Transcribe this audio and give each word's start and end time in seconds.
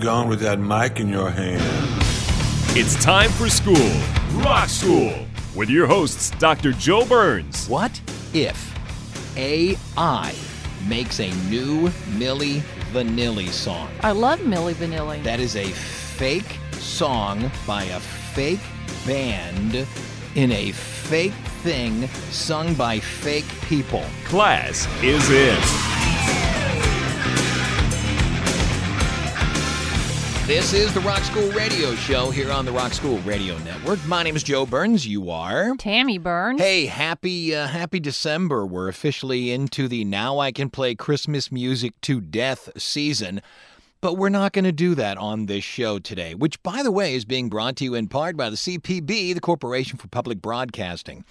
Where 0.00 0.06
you 0.06 0.12
going 0.12 0.28
with 0.30 0.40
that 0.40 0.58
mic 0.58 0.98
in 0.98 1.10
your 1.10 1.28
hand? 1.28 1.60
It's 2.70 2.94
time 3.04 3.28
for 3.32 3.50
school, 3.50 3.90
Rock 4.42 4.70
School, 4.70 5.26
with 5.54 5.68
your 5.68 5.86
hosts, 5.86 6.30
Dr. 6.38 6.72
Joe 6.72 7.04
Burns. 7.04 7.68
What 7.68 8.00
if 8.32 8.74
AI 9.36 10.34
makes 10.88 11.20
a 11.20 11.30
new 11.50 11.88
Milli 12.16 12.62
Vanilli 12.92 13.48
song? 13.48 13.90
I 14.00 14.12
love 14.12 14.40
Milli 14.40 14.72
Vanilli. 14.72 15.22
That 15.22 15.38
is 15.38 15.54
a 15.54 15.66
fake 15.66 16.56
song 16.72 17.50
by 17.66 17.84
a 17.84 18.00
fake 18.00 18.60
band 19.06 19.86
in 20.34 20.52
a 20.52 20.72
fake 20.72 21.34
thing 21.62 22.08
sung 22.30 22.72
by 22.72 23.00
fake 23.00 23.48
people. 23.68 24.04
Class 24.24 24.88
is 25.02 25.28
in. 25.28 25.89
This 30.50 30.72
is 30.72 30.92
the 30.92 31.00
Rock 31.02 31.22
School 31.22 31.48
Radio 31.52 31.94
Show 31.94 32.32
here 32.32 32.50
on 32.50 32.64
the 32.64 32.72
Rock 32.72 32.92
School 32.92 33.18
Radio 33.18 33.56
Network. 33.58 34.04
My 34.04 34.24
name 34.24 34.34
is 34.34 34.42
Joe 34.42 34.66
Burns. 34.66 35.06
You 35.06 35.30
are. 35.30 35.76
Tammy 35.76 36.18
Burns. 36.18 36.60
Hey, 36.60 36.86
happy 36.86 37.54
uh, 37.54 37.68
happy 37.68 38.00
December. 38.00 38.66
We're 38.66 38.88
officially 38.88 39.52
into 39.52 39.86
the 39.86 40.04
Now 40.04 40.40
I 40.40 40.50
Can 40.50 40.68
Play 40.68 40.96
Christmas 40.96 41.52
Music 41.52 41.92
to 42.00 42.20
Death 42.20 42.68
season. 42.76 43.42
But 44.00 44.14
we're 44.14 44.28
not 44.28 44.52
going 44.52 44.64
to 44.64 44.72
do 44.72 44.96
that 44.96 45.18
on 45.18 45.46
this 45.46 45.62
show 45.62 46.00
today, 46.00 46.34
which, 46.34 46.60
by 46.64 46.82
the 46.82 46.90
way, 46.90 47.14
is 47.14 47.24
being 47.24 47.48
brought 47.48 47.76
to 47.76 47.84
you 47.84 47.94
in 47.94 48.08
part 48.08 48.36
by 48.36 48.50
the 48.50 48.56
CPB, 48.56 49.32
the 49.32 49.40
Corporation 49.40 49.98
for 49.98 50.08
Public 50.08 50.42
Broadcasting. 50.42 51.24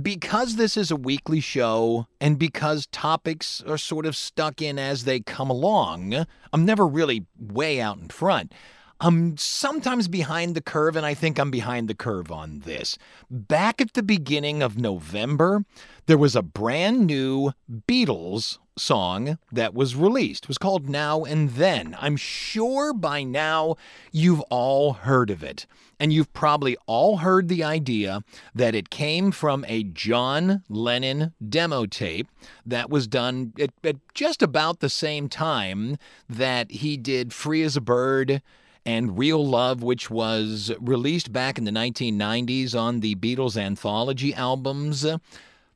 Because 0.00 0.56
this 0.56 0.76
is 0.76 0.90
a 0.90 0.96
weekly 0.96 1.40
show 1.40 2.06
and 2.20 2.38
because 2.38 2.86
topics 2.86 3.62
are 3.66 3.78
sort 3.78 4.06
of 4.06 4.16
stuck 4.16 4.60
in 4.62 4.78
as 4.78 5.04
they 5.04 5.20
come 5.20 5.50
along, 5.50 6.26
I'm 6.52 6.64
never 6.64 6.86
really 6.86 7.26
way 7.38 7.80
out 7.80 7.98
in 7.98 8.08
front. 8.08 8.52
I'm 9.00 9.36
sometimes 9.36 10.08
behind 10.08 10.56
the 10.56 10.60
curve, 10.60 10.96
and 10.96 11.06
I 11.06 11.14
think 11.14 11.38
I'm 11.38 11.52
behind 11.52 11.86
the 11.86 11.94
curve 11.94 12.32
on 12.32 12.60
this. 12.60 12.98
Back 13.30 13.80
at 13.80 13.92
the 13.92 14.02
beginning 14.02 14.60
of 14.60 14.76
November, 14.76 15.64
there 16.06 16.18
was 16.18 16.34
a 16.34 16.42
brand 16.42 17.06
new 17.06 17.52
Beatles 17.86 18.58
song 18.78 19.38
that 19.52 19.74
was 19.74 19.96
released. 19.96 20.44
It 20.44 20.48
was 20.48 20.58
called 20.58 20.88
Now 20.88 21.24
and 21.24 21.50
Then. 21.50 21.96
I'm 22.00 22.16
sure 22.16 22.92
by 22.92 23.22
now 23.22 23.76
you've 24.12 24.40
all 24.42 24.94
heard 24.94 25.30
of 25.30 25.42
it. 25.42 25.66
And 26.00 26.12
you've 26.12 26.32
probably 26.32 26.76
all 26.86 27.18
heard 27.18 27.48
the 27.48 27.64
idea 27.64 28.22
that 28.54 28.74
it 28.74 28.90
came 28.90 29.32
from 29.32 29.64
a 29.66 29.82
John 29.82 30.62
Lennon 30.68 31.34
demo 31.46 31.86
tape 31.86 32.28
that 32.64 32.88
was 32.88 33.08
done 33.08 33.52
at, 33.58 33.70
at 33.82 33.96
just 34.14 34.42
about 34.42 34.80
the 34.80 34.88
same 34.88 35.28
time 35.28 35.98
that 36.28 36.70
he 36.70 36.96
did 36.96 37.32
Free 37.32 37.62
as 37.62 37.76
a 37.76 37.80
Bird 37.80 38.42
and 38.88 39.18
Real 39.18 39.46
Love, 39.46 39.82
which 39.82 40.08
was 40.08 40.72
released 40.80 41.30
back 41.30 41.58
in 41.58 41.64
the 41.64 41.70
1990s 41.70 42.74
on 42.74 43.00
the 43.00 43.16
Beatles 43.16 43.54
anthology 43.54 44.32
albums. 44.32 45.04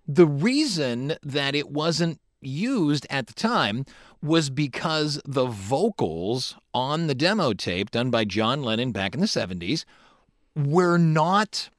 The 0.09 0.27
reason 0.27 1.17
that 1.23 1.55
it 1.55 1.71
wasn't 1.71 2.21
used 2.43 3.07
at 3.11 3.27
the 3.27 3.33
time 3.35 3.85
was 4.23 4.51
because 4.51 5.21
the 5.25 5.47
vocals 5.47 6.57
on 6.75 7.07
the 7.07 7.15
demo 7.15 7.53
tape 7.53 7.91
done 7.91 8.11
by 8.11 8.25
John 8.25 8.63
Lennon 8.63 8.93
back 8.93 9.15
in 9.15 9.21
the 9.21 9.27
70s 9.27 9.85
were 10.55 10.99
not 10.99 11.71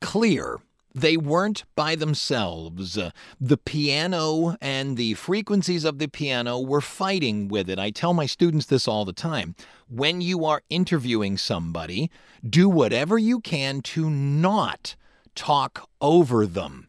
clear. 0.00 0.58
They 0.94 1.16
weren't 1.16 1.64
by 1.74 1.96
themselves. 1.96 2.98
The 3.40 3.56
piano 3.56 4.56
and 4.60 4.96
the 4.96 5.14
frequencies 5.14 5.84
of 5.84 5.98
the 5.98 6.06
piano 6.06 6.60
were 6.60 6.80
fighting 6.80 7.48
with 7.48 7.68
it. 7.68 7.80
I 7.80 7.90
tell 7.90 8.14
my 8.14 8.26
students 8.26 8.66
this 8.66 8.86
all 8.86 9.04
the 9.04 9.12
time. 9.12 9.56
When 9.88 10.20
you 10.20 10.44
are 10.44 10.62
interviewing 10.70 11.36
somebody, 11.36 12.10
do 12.48 12.68
whatever 12.68 13.18
you 13.18 13.40
can 13.40 13.80
to 13.80 14.08
not 14.08 14.94
talk 15.34 15.88
over 16.00 16.46
them 16.46 16.88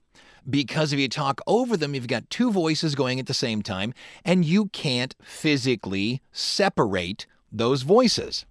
because 0.50 0.94
if 0.94 1.00
you 1.00 1.10
talk 1.10 1.42
over 1.48 1.76
them, 1.78 1.96
you've 1.96 2.08
got 2.08 2.30
two 2.30 2.52
voices 2.52 2.96
going 2.96 3.20
at 3.20 3.26
the 3.28 3.34
same 3.34 3.62
time, 3.62 3.94
and 4.24 4.46
you 4.46 4.68
can't 4.68 5.16
physically 5.24 6.22
separate 6.32 7.26
those 7.52 7.82
voices. 7.84 8.46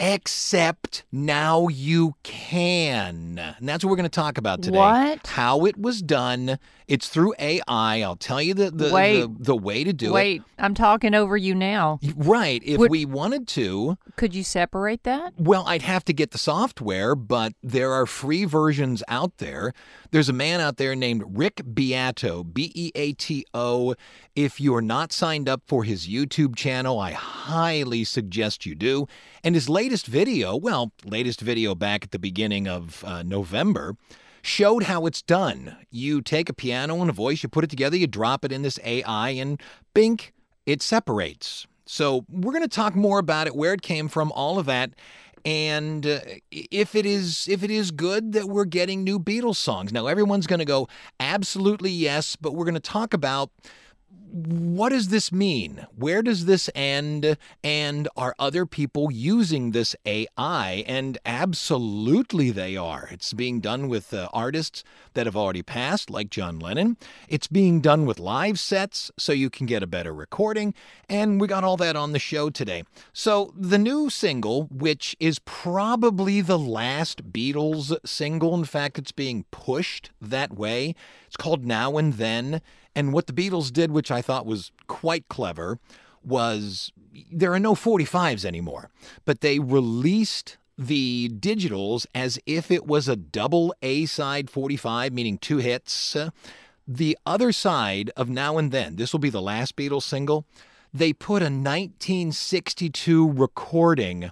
Except 0.00 1.04
now 1.12 1.68
you 1.68 2.16
can. 2.24 3.38
And 3.38 3.68
that's 3.68 3.84
what 3.84 3.90
we're 3.90 3.96
going 3.96 4.10
to 4.10 4.20
talk 4.20 4.38
about 4.38 4.60
today. 4.60 4.76
What? 4.76 5.24
How 5.28 5.64
it 5.66 5.78
was 5.78 6.02
done. 6.02 6.58
It's 6.88 7.08
through 7.08 7.34
AI. 7.38 8.02
I'll 8.02 8.16
tell 8.16 8.42
you 8.42 8.54
the 8.54 8.72
the, 8.72 8.92
Wait. 8.92 9.20
the, 9.20 9.34
the 9.38 9.56
way 9.56 9.84
to 9.84 9.92
do 9.92 10.08
it. 10.08 10.12
Wait, 10.12 10.42
I'm 10.58 10.74
talking 10.74 11.14
over 11.14 11.36
you 11.36 11.54
now. 11.54 12.00
Right. 12.16 12.60
If 12.64 12.78
Would- 12.78 12.90
we 12.90 13.04
wanted 13.06 13.46
to, 13.48 13.96
Could 14.16 14.34
you 14.34 14.42
separate 14.42 15.04
that? 15.04 15.32
well, 15.38 15.64
I'd 15.66 15.82
have 15.82 16.04
to 16.06 16.12
get 16.12 16.32
the 16.32 16.38
software, 16.38 17.14
but 17.14 17.54
there 17.62 17.92
are 17.92 18.04
free 18.04 18.44
versions 18.44 19.02
out 19.08 19.38
there. 19.38 19.72
There's 20.14 20.28
a 20.28 20.32
man 20.32 20.60
out 20.60 20.76
there 20.76 20.94
named 20.94 21.24
Rick 21.26 21.62
Beato, 21.74 22.44
B 22.44 22.70
E 22.72 22.92
A 22.94 23.14
T 23.14 23.44
O. 23.52 23.96
If 24.36 24.60
you're 24.60 24.80
not 24.80 25.12
signed 25.12 25.48
up 25.48 25.62
for 25.66 25.82
his 25.82 26.06
YouTube 26.06 26.54
channel, 26.54 27.00
I 27.00 27.10
highly 27.10 28.04
suggest 28.04 28.64
you 28.64 28.76
do. 28.76 29.08
And 29.42 29.56
his 29.56 29.68
latest 29.68 30.06
video, 30.06 30.54
well, 30.54 30.92
latest 31.04 31.40
video 31.40 31.74
back 31.74 32.04
at 32.04 32.12
the 32.12 32.20
beginning 32.20 32.68
of 32.68 33.02
uh, 33.02 33.24
November, 33.24 33.96
showed 34.40 34.84
how 34.84 35.06
it's 35.06 35.20
done. 35.20 35.78
You 35.90 36.22
take 36.22 36.48
a 36.48 36.54
piano 36.54 37.00
and 37.00 37.10
a 37.10 37.12
voice, 37.12 37.42
you 37.42 37.48
put 37.48 37.64
it 37.64 37.70
together, 37.70 37.96
you 37.96 38.06
drop 38.06 38.44
it 38.44 38.52
in 38.52 38.62
this 38.62 38.78
AI, 38.84 39.30
and 39.30 39.60
bink, 39.94 40.32
it 40.64 40.80
separates. 40.80 41.66
So 41.86 42.24
we're 42.28 42.52
going 42.52 42.62
to 42.62 42.68
talk 42.68 42.94
more 42.94 43.18
about 43.18 43.48
it, 43.48 43.56
where 43.56 43.72
it 43.72 43.82
came 43.82 44.06
from, 44.06 44.30
all 44.30 44.60
of 44.60 44.66
that, 44.66 44.92
and 45.44 46.06
uh, 46.06 46.20
if 46.50 46.94
it 46.94 47.04
is 47.04 47.46
if 47.48 47.62
it 47.62 47.70
is 47.70 47.90
good 47.90 48.32
that 48.32 48.46
we're 48.46 48.64
getting 48.64 49.04
new 49.04 49.18
Beatles 49.18 49.56
songs. 49.56 49.92
Now 49.92 50.06
everyone's 50.06 50.46
going 50.46 50.60
to 50.60 50.64
go 50.64 50.88
absolutely 51.20 51.90
yes, 51.90 52.36
but 52.36 52.54
we're 52.54 52.64
going 52.64 52.74
to 52.74 52.80
talk 52.80 53.12
about 53.12 53.50
what 54.34 54.88
does 54.88 55.08
this 55.08 55.30
mean? 55.30 55.86
Where 55.94 56.20
does 56.20 56.46
this 56.46 56.68
end? 56.74 57.36
And 57.62 58.08
are 58.16 58.34
other 58.36 58.66
people 58.66 59.12
using 59.12 59.70
this 59.70 59.94
AI? 60.04 60.82
And 60.88 61.18
absolutely 61.24 62.50
they 62.50 62.76
are. 62.76 63.08
It's 63.12 63.32
being 63.32 63.60
done 63.60 63.86
with 63.86 64.12
uh, 64.12 64.28
artists 64.32 64.82
that 65.12 65.26
have 65.26 65.36
already 65.36 65.62
passed, 65.62 66.10
like 66.10 66.30
John 66.30 66.58
Lennon. 66.58 66.96
It's 67.28 67.46
being 67.46 67.80
done 67.80 68.06
with 68.06 68.18
live 68.18 68.58
sets 68.58 69.12
so 69.16 69.32
you 69.32 69.50
can 69.50 69.66
get 69.66 69.84
a 69.84 69.86
better 69.86 70.12
recording. 70.12 70.74
And 71.08 71.40
we 71.40 71.46
got 71.46 71.62
all 71.62 71.76
that 71.76 71.94
on 71.94 72.10
the 72.10 72.18
show 72.18 72.50
today. 72.50 72.82
So 73.12 73.54
the 73.56 73.78
new 73.78 74.10
single, 74.10 74.64
which 74.64 75.14
is 75.20 75.38
probably 75.38 76.40
the 76.40 76.58
last 76.58 77.30
Beatles 77.30 77.96
single, 78.04 78.56
in 78.56 78.64
fact, 78.64 78.98
it's 78.98 79.12
being 79.12 79.44
pushed 79.52 80.10
that 80.20 80.52
way. 80.56 80.96
It's 81.28 81.36
called 81.36 81.64
Now 81.64 81.98
and 81.98 82.14
Then. 82.14 82.60
And 82.94 83.12
what 83.12 83.26
the 83.26 83.32
Beatles 83.32 83.72
did, 83.72 83.90
which 83.90 84.10
I 84.10 84.22
thought 84.22 84.46
was 84.46 84.72
quite 84.86 85.28
clever, 85.28 85.78
was 86.22 86.92
there 87.30 87.52
are 87.52 87.60
no 87.60 87.74
45s 87.74 88.44
anymore, 88.44 88.90
but 89.24 89.40
they 89.40 89.58
released 89.58 90.56
the 90.76 91.30
digitals 91.30 92.06
as 92.14 92.38
if 92.46 92.70
it 92.70 92.86
was 92.86 93.08
a 93.08 93.16
double 93.16 93.74
A 93.82 94.06
side 94.06 94.50
45, 94.50 95.12
meaning 95.12 95.38
two 95.38 95.58
hits. 95.58 96.16
The 96.86 97.16
other 97.24 97.52
side 97.52 98.10
of 98.16 98.28
Now 98.28 98.58
and 98.58 98.72
Then, 98.72 98.96
this 98.96 99.12
will 99.12 99.20
be 99.20 99.30
the 99.30 99.42
last 99.42 99.76
Beatles 99.76 100.02
single, 100.02 100.44
they 100.92 101.12
put 101.12 101.42
a 101.42 101.46
1962 101.46 103.30
recording 103.32 104.30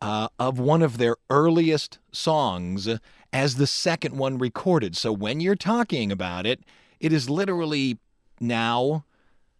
uh, 0.00 0.28
of 0.38 0.58
one 0.58 0.82
of 0.82 0.98
their 0.98 1.16
earliest 1.28 1.98
songs 2.12 2.88
as 3.32 3.56
the 3.56 3.66
second 3.66 4.16
one 4.16 4.38
recorded. 4.38 4.96
So 4.96 5.12
when 5.12 5.40
you're 5.40 5.56
talking 5.56 6.10
about 6.10 6.46
it, 6.46 6.60
it 7.00 7.12
is 7.12 7.28
literally 7.30 7.98
now 8.40 9.04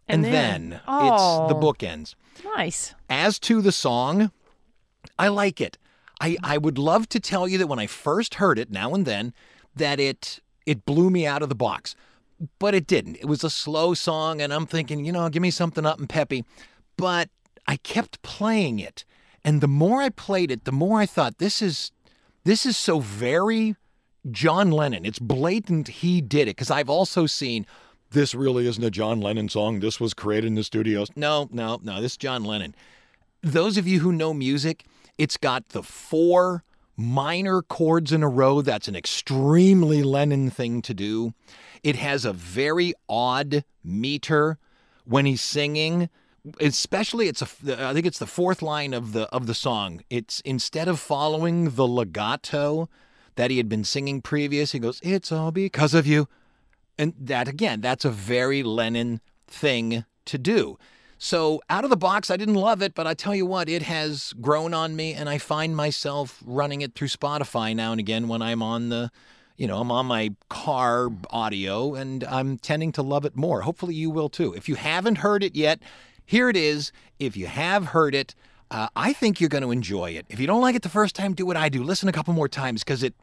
and, 0.08 0.24
And 0.24 0.34
then. 0.34 0.68
then. 0.70 0.72
It's 0.72 0.82
the 0.86 1.54
Oh. 1.54 1.60
bookends. 1.62 2.14
Nice. 2.56 2.94
As 3.10 3.38
to 3.40 3.60
the 3.60 3.72
song, 3.72 4.30
I 5.18 5.28
like 5.28 5.60
it. 5.60 5.76
I, 6.20 6.36
I 6.42 6.58
would 6.58 6.78
love 6.78 7.08
to 7.10 7.20
tell 7.20 7.46
you 7.46 7.58
that 7.58 7.66
when 7.66 7.78
I 7.78 7.86
first 7.86 8.34
heard 8.36 8.58
it, 8.58 8.70
now 8.70 8.94
and 8.94 9.04
then, 9.06 9.32
that 9.76 10.00
it 10.00 10.40
it 10.66 10.84
blew 10.84 11.08
me 11.10 11.26
out 11.26 11.42
of 11.42 11.48
the 11.48 11.54
box. 11.54 11.94
But 12.58 12.74
it 12.74 12.86
didn't. 12.86 13.16
It 13.16 13.24
was 13.26 13.42
a 13.42 13.50
slow 13.50 13.94
song, 13.94 14.40
and 14.40 14.52
I'm 14.52 14.66
thinking, 14.66 15.04
you 15.04 15.12
know, 15.12 15.28
give 15.28 15.42
me 15.42 15.50
something 15.50 15.84
up 15.86 15.98
and 15.98 16.08
peppy. 16.08 16.44
But 16.96 17.28
I 17.66 17.76
kept 17.76 18.22
playing 18.22 18.78
it. 18.78 19.04
And 19.44 19.60
the 19.60 19.68
more 19.68 20.00
I 20.02 20.08
played 20.10 20.50
it, 20.50 20.64
the 20.64 20.72
more 20.72 21.00
I 21.00 21.06
thought, 21.06 21.38
this 21.38 21.60
is 21.62 21.90
this 22.44 22.64
is 22.66 22.76
so 22.76 23.00
very 23.00 23.76
John 24.30 24.70
Lennon. 24.70 25.04
It's 25.04 25.18
blatant 25.18 25.88
he 25.88 26.20
did 26.20 26.42
it. 26.42 26.56
Because 26.56 26.70
I've 26.70 26.90
also 26.90 27.26
seen 27.26 27.66
this 28.10 28.34
really 28.34 28.66
isn't 28.66 28.82
a 28.82 28.90
John 28.90 29.20
Lennon 29.20 29.48
song. 29.48 29.80
This 29.80 30.00
was 30.00 30.14
created 30.14 30.46
in 30.48 30.54
the 30.54 30.64
studios. 30.64 31.08
No, 31.14 31.48
no, 31.50 31.78
no. 31.82 32.00
This 32.00 32.12
is 32.12 32.16
John 32.16 32.44
Lennon. 32.44 32.74
Those 33.42 33.76
of 33.76 33.86
you 33.86 34.00
who 34.00 34.12
know 34.12 34.32
music, 34.34 34.84
it's 35.18 35.36
got 35.36 35.68
the 35.70 35.82
four 35.82 36.64
minor 36.96 37.62
chords 37.62 38.12
in 38.12 38.22
a 38.22 38.28
row. 38.28 38.62
That's 38.62 38.88
an 38.88 38.96
extremely 38.96 40.02
Lennon 40.02 40.50
thing 40.50 40.82
to 40.82 40.94
do. 40.94 41.34
It 41.82 41.96
has 41.96 42.24
a 42.24 42.32
very 42.32 42.94
odd 43.08 43.64
meter 43.84 44.58
when 45.04 45.26
he's 45.26 45.40
singing. 45.40 46.08
Especially, 46.60 47.28
it's 47.28 47.42
a. 47.42 47.88
I 47.88 47.92
think 47.92 48.06
it's 48.06 48.18
the 48.18 48.26
fourth 48.26 48.62
line 48.62 48.94
of 48.94 49.12
the 49.12 49.28
of 49.28 49.46
the 49.46 49.54
song. 49.54 50.02
It's 50.08 50.40
instead 50.40 50.88
of 50.88 50.98
following 50.98 51.70
the 51.70 51.86
legato 51.86 52.88
that 53.38 53.52
he 53.52 53.56
had 53.56 53.68
been 53.68 53.84
singing 53.84 54.20
previous, 54.20 54.72
he 54.72 54.80
goes, 54.80 55.00
"It's 55.02 55.30
all 55.30 55.52
because 55.52 55.94
of 55.94 56.08
you," 56.08 56.26
and 56.98 57.14
that 57.18 57.46
again, 57.46 57.80
that's 57.80 58.04
a 58.04 58.10
very 58.10 58.64
Lennon 58.64 59.20
thing 59.46 60.04
to 60.24 60.38
do. 60.38 60.76
So 61.18 61.62
out 61.70 61.84
of 61.84 61.90
the 61.90 61.96
box, 61.96 62.30
I 62.30 62.36
didn't 62.36 62.56
love 62.56 62.82
it, 62.82 62.94
but 62.94 63.06
I 63.06 63.14
tell 63.14 63.34
you 63.34 63.46
what, 63.46 63.68
it 63.68 63.82
has 63.82 64.34
grown 64.40 64.74
on 64.74 64.96
me, 64.96 65.14
and 65.14 65.28
I 65.28 65.38
find 65.38 65.74
myself 65.76 66.42
running 66.44 66.80
it 66.80 66.94
through 66.94 67.08
Spotify 67.08 67.74
now 67.74 67.92
and 67.92 68.00
again 68.00 68.26
when 68.26 68.42
I'm 68.42 68.60
on 68.60 68.88
the, 68.88 69.10
you 69.56 69.68
know, 69.68 69.80
I'm 69.80 69.90
on 69.92 70.06
my 70.06 70.34
car 70.48 71.08
audio, 71.30 71.94
and 71.94 72.24
I'm 72.24 72.58
tending 72.58 72.92
to 72.92 73.02
love 73.02 73.24
it 73.24 73.36
more. 73.36 73.62
Hopefully, 73.62 73.94
you 73.94 74.10
will 74.10 74.28
too. 74.28 74.52
If 74.52 74.68
you 74.68 74.74
haven't 74.74 75.18
heard 75.18 75.44
it 75.44 75.54
yet, 75.54 75.80
here 76.24 76.48
it 76.48 76.56
is. 76.56 76.92
If 77.18 77.36
you 77.36 77.46
have 77.46 77.86
heard 77.86 78.14
it, 78.14 78.34
uh, 78.70 78.88
I 78.94 79.12
think 79.12 79.40
you're 79.40 79.48
going 79.48 79.62
to 79.62 79.70
enjoy 79.70 80.10
it. 80.10 80.26
If 80.28 80.40
you 80.40 80.46
don't 80.46 80.60
like 80.60 80.74
it 80.74 80.82
the 80.82 80.88
first 80.88 81.14
time, 81.14 81.34
do 81.34 81.46
what 81.46 81.56
I 81.56 81.68
do. 81.68 81.82
Listen 81.82 82.08
a 82.08 82.12
couple 82.12 82.34
more 82.34 82.48
times 82.48 82.84
because 82.84 83.02
it, 83.02 83.14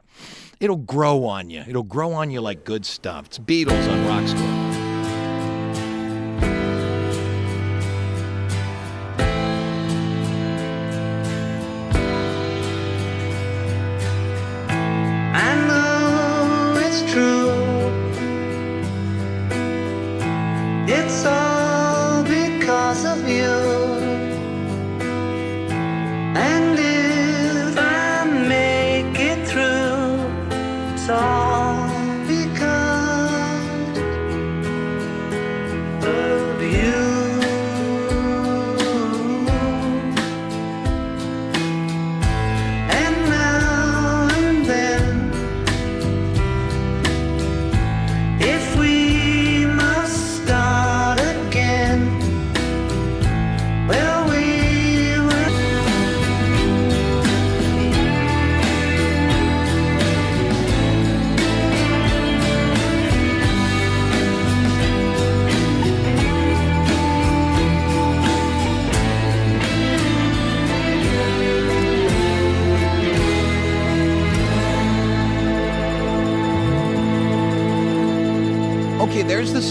it'll 0.60 0.76
grow 0.76 1.24
on 1.24 1.50
you. 1.50 1.64
It'll 1.66 1.82
grow 1.82 2.12
on 2.12 2.30
you 2.30 2.40
like 2.40 2.64
good 2.64 2.84
stuff. 2.84 3.26
It's 3.26 3.38
Beatles 3.38 3.90
on 3.90 4.06
Rock 4.06 4.28
School. 4.28 4.65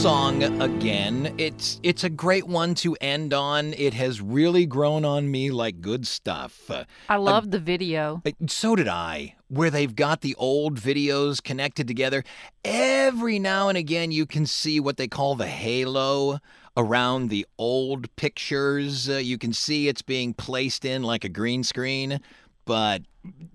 Song 0.05 0.43
again. 0.61 1.33
It's 1.39 1.79
it's 1.81 2.03
a 2.03 2.11
great 2.11 2.45
one 2.45 2.75
to 2.75 2.95
end 3.01 3.33
on. 3.33 3.73
It 3.73 3.95
has 3.95 4.21
really 4.21 4.67
grown 4.67 5.03
on 5.03 5.31
me 5.31 5.49
like 5.49 5.81
good 5.81 6.05
stuff. 6.05 6.69
Uh, 6.69 6.83
I 7.09 7.15
love 7.15 7.49
the 7.49 7.57
video. 7.57 8.21
so 8.45 8.75
did 8.75 8.87
I. 8.87 9.33
Where 9.47 9.71
they've 9.71 9.95
got 9.95 10.21
the 10.21 10.35
old 10.35 10.79
videos 10.79 11.41
connected 11.41 11.87
together. 11.87 12.23
Every 12.63 13.39
now 13.39 13.67
and 13.67 13.79
again, 13.79 14.11
you 14.11 14.27
can 14.27 14.45
see 14.45 14.79
what 14.79 14.97
they 14.97 15.07
call 15.07 15.33
the 15.33 15.47
halo 15.47 16.37
around 16.77 17.31
the 17.31 17.47
old 17.57 18.15
pictures. 18.15 19.09
Uh, 19.09 19.13
you 19.13 19.39
can 19.39 19.53
see 19.53 19.87
it's 19.87 20.03
being 20.03 20.35
placed 20.35 20.85
in 20.85 21.01
like 21.01 21.23
a 21.23 21.29
green 21.29 21.63
screen, 21.63 22.19
but 22.65 23.01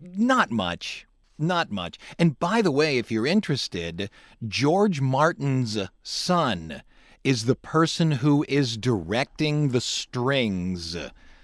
not 0.02 0.50
much. 0.50 1.06
Not 1.40 1.72
much. 1.72 1.98
And 2.18 2.38
by 2.38 2.60
the 2.60 2.70
way, 2.70 2.98
if 2.98 3.10
you're 3.10 3.26
interested, 3.26 4.10
George 4.46 5.00
Martin's 5.00 5.78
son 6.02 6.82
is 7.24 7.46
the 7.46 7.54
person 7.54 8.12
who 8.12 8.44
is 8.46 8.76
directing 8.76 9.70
the 9.70 9.80
strings 9.80 10.96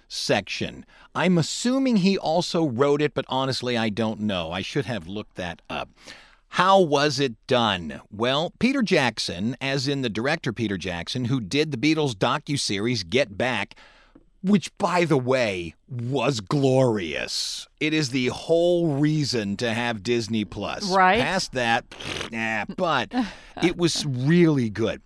section. 0.07 0.85
I'm 1.15 1.39
assuming 1.39 1.97
he 1.97 2.19
also 2.19 2.67
wrote 2.67 3.01
it, 3.01 3.15
but 3.15 3.25
honestly, 3.29 3.77
I 3.77 3.89
don't 3.89 4.21
know. 4.21 4.53
I 4.53 4.61
should 4.61 4.85
have 4.85 5.09
looked 5.09 5.37
that 5.37 5.63
up. 5.71 5.89
How 6.51 6.79
was 6.81 7.19
it 7.19 7.35
done? 7.47 8.01
Well, 8.11 8.53
Peter 8.59 8.83
Jackson, 8.83 9.57
as 9.63 9.89
in 9.89 10.03
the 10.03 10.09
director 10.11 10.53
Peter 10.53 10.77
Jackson, 10.77 11.27
who 11.27 11.41
did 11.41 11.71
the 11.71 11.77
Beatles 11.79 12.15
docuseries 12.15 13.09
Get 13.09 13.37
Back, 13.37 13.75
which, 14.47 14.77
by 14.79 15.05
the 15.05 15.17
way, 15.17 15.75
was 15.89 16.41
glorious. 16.41 17.67
It 17.81 17.93
is 17.93 18.11
the 18.11 18.29
whole 18.29 18.95
reason 18.95 19.57
to 19.59 19.75
have 19.75 20.03
Disney 20.03 20.45
Plus. 20.45 20.89
Right. 20.91 21.21
Past 21.21 21.53
that, 21.53 21.85
nah, 22.31 22.65
but 22.77 23.13
it 23.63 23.77
was 23.77 24.07
really 24.07 24.71
good. 24.71 25.03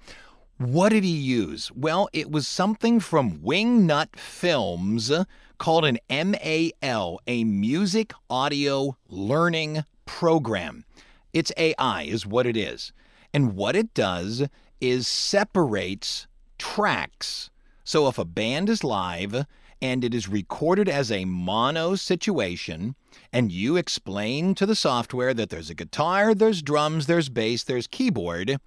What 0.59 0.91
did 0.91 1.05
he 1.05 1.11
use? 1.11 1.73
Well, 1.75 2.11
it 2.13 2.31
was 2.31 2.47
something 2.47 3.01
from 3.01 3.39
Wingnut 3.39 4.15
Films 4.17 5.11
called 5.57 5.87
an 5.87 5.99
MAL, 6.11 7.21
a 7.27 7.45
music 7.45 8.13
audio 8.29 8.97
learning 9.09 9.85
program. 10.05 10.85
It's 11.33 11.53
AI, 11.57 12.03
is 12.03 12.27
what 12.27 12.47
it 12.47 12.57
is. 12.59 12.93
And 13.33 13.55
what 13.57 13.75
it 13.75 13.95
does 13.95 14.49
is 14.81 15.09
separates 15.09 16.27
tracks. 16.59 17.50
So 17.91 18.07
if 18.07 18.19
a 18.19 18.25
band 18.25 18.69
is 18.69 18.85
live 18.85 19.47
and 19.83 20.05
it 20.05 20.15
is 20.15 20.29
recorded 20.29 20.89
as 20.89 21.11
a 21.11 21.25
mono 21.25 21.97
situation, 21.97 22.95
and 23.33 23.51
you 23.51 23.77
explain 23.77 24.55
to 24.55 24.65
the 24.65 24.77
software 24.77 25.35
that 25.35 25.51
there's 25.51 25.71
a 25.71 25.75
guitar, 25.75 26.33
there's 26.33 26.63
drums, 26.63 27.07
there's 27.07 27.29
bass, 27.29 27.65
there's 27.65 27.89
keyboard, 27.89 28.59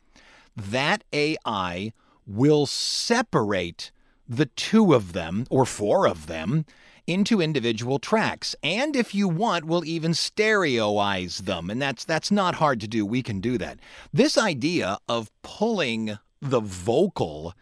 that 0.58 1.06
AI 1.14 1.94
will 2.28 2.66
separate 2.66 3.92
the 4.28 4.48
two 4.48 4.94
of 4.94 5.14
them 5.14 5.46
or 5.50 5.66
four 5.66 6.06
of 6.06 6.28
them 6.28 6.66
into 7.08 7.40
individual 7.40 8.00
tracks. 8.00 8.58
And 8.62 8.94
if 8.94 9.16
you 9.16 9.30
want, 9.30 9.64
we'll 9.64 9.86
even 9.86 10.12
stereoize 10.12 11.46
them. 11.46 11.70
And 11.70 11.82
that's 11.82 12.04
that's 12.04 12.30
not 12.30 12.56
hard 12.56 12.82
to 12.82 12.90
do. 12.90 13.06
We 13.06 13.24
can 13.24 13.40
do 13.40 13.58
that. 13.58 13.80
This 14.12 14.38
idea 14.38 14.98
of 15.08 15.32
pulling 15.44 16.18
the 16.42 16.60
vocal 16.60 17.54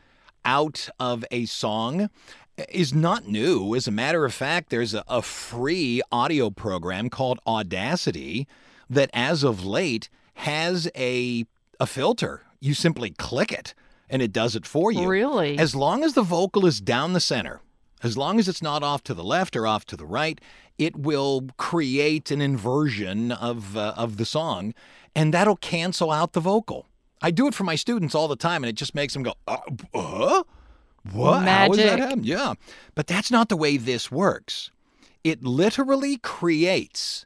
out 0.46 0.90
of 1.00 1.26
a 1.32 1.46
song 1.46 2.10
is 2.70 2.94
not 2.94 3.28
new. 3.28 3.76
As 3.76 3.88
a 3.88 3.92
matter 3.92 4.26
of 4.26 4.34
fact, 4.34 4.70
there's 4.70 4.94
a, 4.94 5.04
a 5.08 5.22
free 5.22 6.02
audio 6.12 6.50
program 6.50 7.10
called 7.10 7.40
Audacity 7.48 8.48
that 8.90 9.10
as 9.14 9.44
of 9.44 9.66
late 9.66 10.10
has 10.36 10.90
a 10.96 11.46
a 11.80 11.88
filter. 11.88 12.44
You 12.60 12.74
simply 12.74 13.10
click 13.10 13.52
it 13.52 13.74
and 14.10 14.22
it 14.22 14.32
does 14.32 14.56
it 14.56 14.68
for 14.68 14.92
you. 14.92 15.08
Really? 15.08 15.58
As 15.58 15.74
long 15.74 16.04
as 16.04 16.14
the 16.14 16.22
vocal 16.22 16.66
is 16.66 16.80
down 16.80 17.14
the 17.14 17.20
center, 17.20 17.62
as 18.04 18.18
long 18.18 18.38
as 18.38 18.48
it's 18.48 18.62
not 18.62 18.84
off 18.84 19.04
to 19.06 19.14
the 19.14 19.24
left 19.24 19.56
or 19.56 19.66
off 19.66 19.86
to 19.86 19.96
the 19.96 20.06
right, 20.06 20.40
it 20.78 20.96
will 20.96 21.48
create 21.58 22.30
an 22.30 22.42
inversion 22.42 23.32
of 23.32 23.76
uh, 23.78 23.94
of 23.98 24.18
the 24.18 24.26
song 24.26 24.74
and 25.16 25.34
that'll 25.34 25.58
cancel 25.58 26.12
out 26.12 26.34
the 26.34 26.40
vocal. 26.40 26.88
I 27.22 27.32
do 27.32 27.48
it 27.48 27.54
for 27.54 27.64
my 27.64 27.76
students 27.76 28.16
all 28.16 28.28
the 28.28 28.36
time 28.36 28.64
and 28.64 28.70
it 28.70 28.76
just 28.76 28.96
makes 28.96 29.14
them 29.14 29.24
go, 29.24 29.34
uh, 29.48 29.58
uh? 29.94 30.44
What? 31.12 31.48
How 31.48 31.72
is 31.72 31.78
that 31.78 32.00
happen? 32.00 32.24
Yeah. 32.24 32.54
But 32.96 33.08
that's 33.08 33.32
not 33.32 33.50
the 33.50 33.58
way 33.58 33.78
this 33.78 34.12
works. 34.12 34.72
It 35.24 35.44
literally 35.44 36.18
creates 36.18 37.26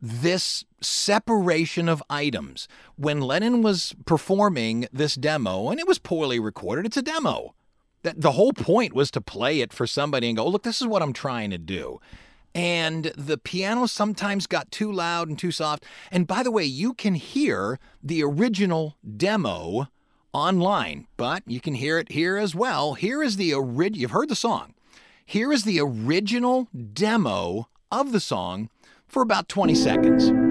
this 0.00 0.64
separation 0.80 1.88
of 1.88 2.02
items. 2.10 2.68
When 2.96 3.20
Lennon 3.20 3.62
was 3.62 3.94
performing 4.04 4.86
this 4.92 5.14
demo, 5.14 5.70
and 5.70 5.80
it 5.80 5.88
was 5.88 5.98
poorly 5.98 6.38
recorded, 6.38 6.86
it's 6.86 6.96
a 6.96 7.02
demo. 7.02 7.54
That 8.02 8.20
the 8.20 8.32
whole 8.32 8.52
point 8.52 8.92
was 8.92 9.10
to 9.12 9.20
play 9.20 9.60
it 9.60 9.72
for 9.72 9.86
somebody 9.86 10.28
and 10.28 10.36
go, 10.36 10.46
look, 10.46 10.62
this 10.62 10.80
is 10.80 10.86
what 10.86 11.02
I'm 11.02 11.12
trying 11.12 11.50
to 11.50 11.58
do. 11.58 12.00
And 12.54 13.12
the 13.16 13.36
piano 13.36 13.86
sometimes 13.86 14.46
got 14.46 14.70
too 14.70 14.90
loud 14.90 15.28
and 15.28 15.38
too 15.38 15.50
soft. 15.50 15.84
And 16.10 16.26
by 16.26 16.42
the 16.42 16.50
way, 16.50 16.64
you 16.64 16.94
can 16.94 17.14
hear 17.14 17.78
the 18.02 18.22
original 18.22 18.96
demo 19.16 19.88
online, 20.32 21.06
but 21.16 21.42
you 21.46 21.60
can 21.60 21.74
hear 21.74 21.98
it 21.98 22.12
here 22.12 22.36
as 22.36 22.54
well. 22.54 22.94
Here 22.94 23.22
is 23.22 23.36
the 23.36 23.52
original, 23.54 24.00
you've 24.00 24.10
heard 24.10 24.28
the 24.28 24.36
song. 24.36 24.74
Here 25.24 25.52
is 25.52 25.64
the 25.64 25.80
original 25.80 26.68
demo 26.92 27.68
of 27.90 28.12
the 28.12 28.20
song 28.20 28.70
for 29.06 29.22
about 29.22 29.48
20 29.48 29.74
seconds. 29.74 30.45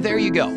And 0.00 0.06
there 0.06 0.18
you 0.18 0.30
go. 0.30 0.48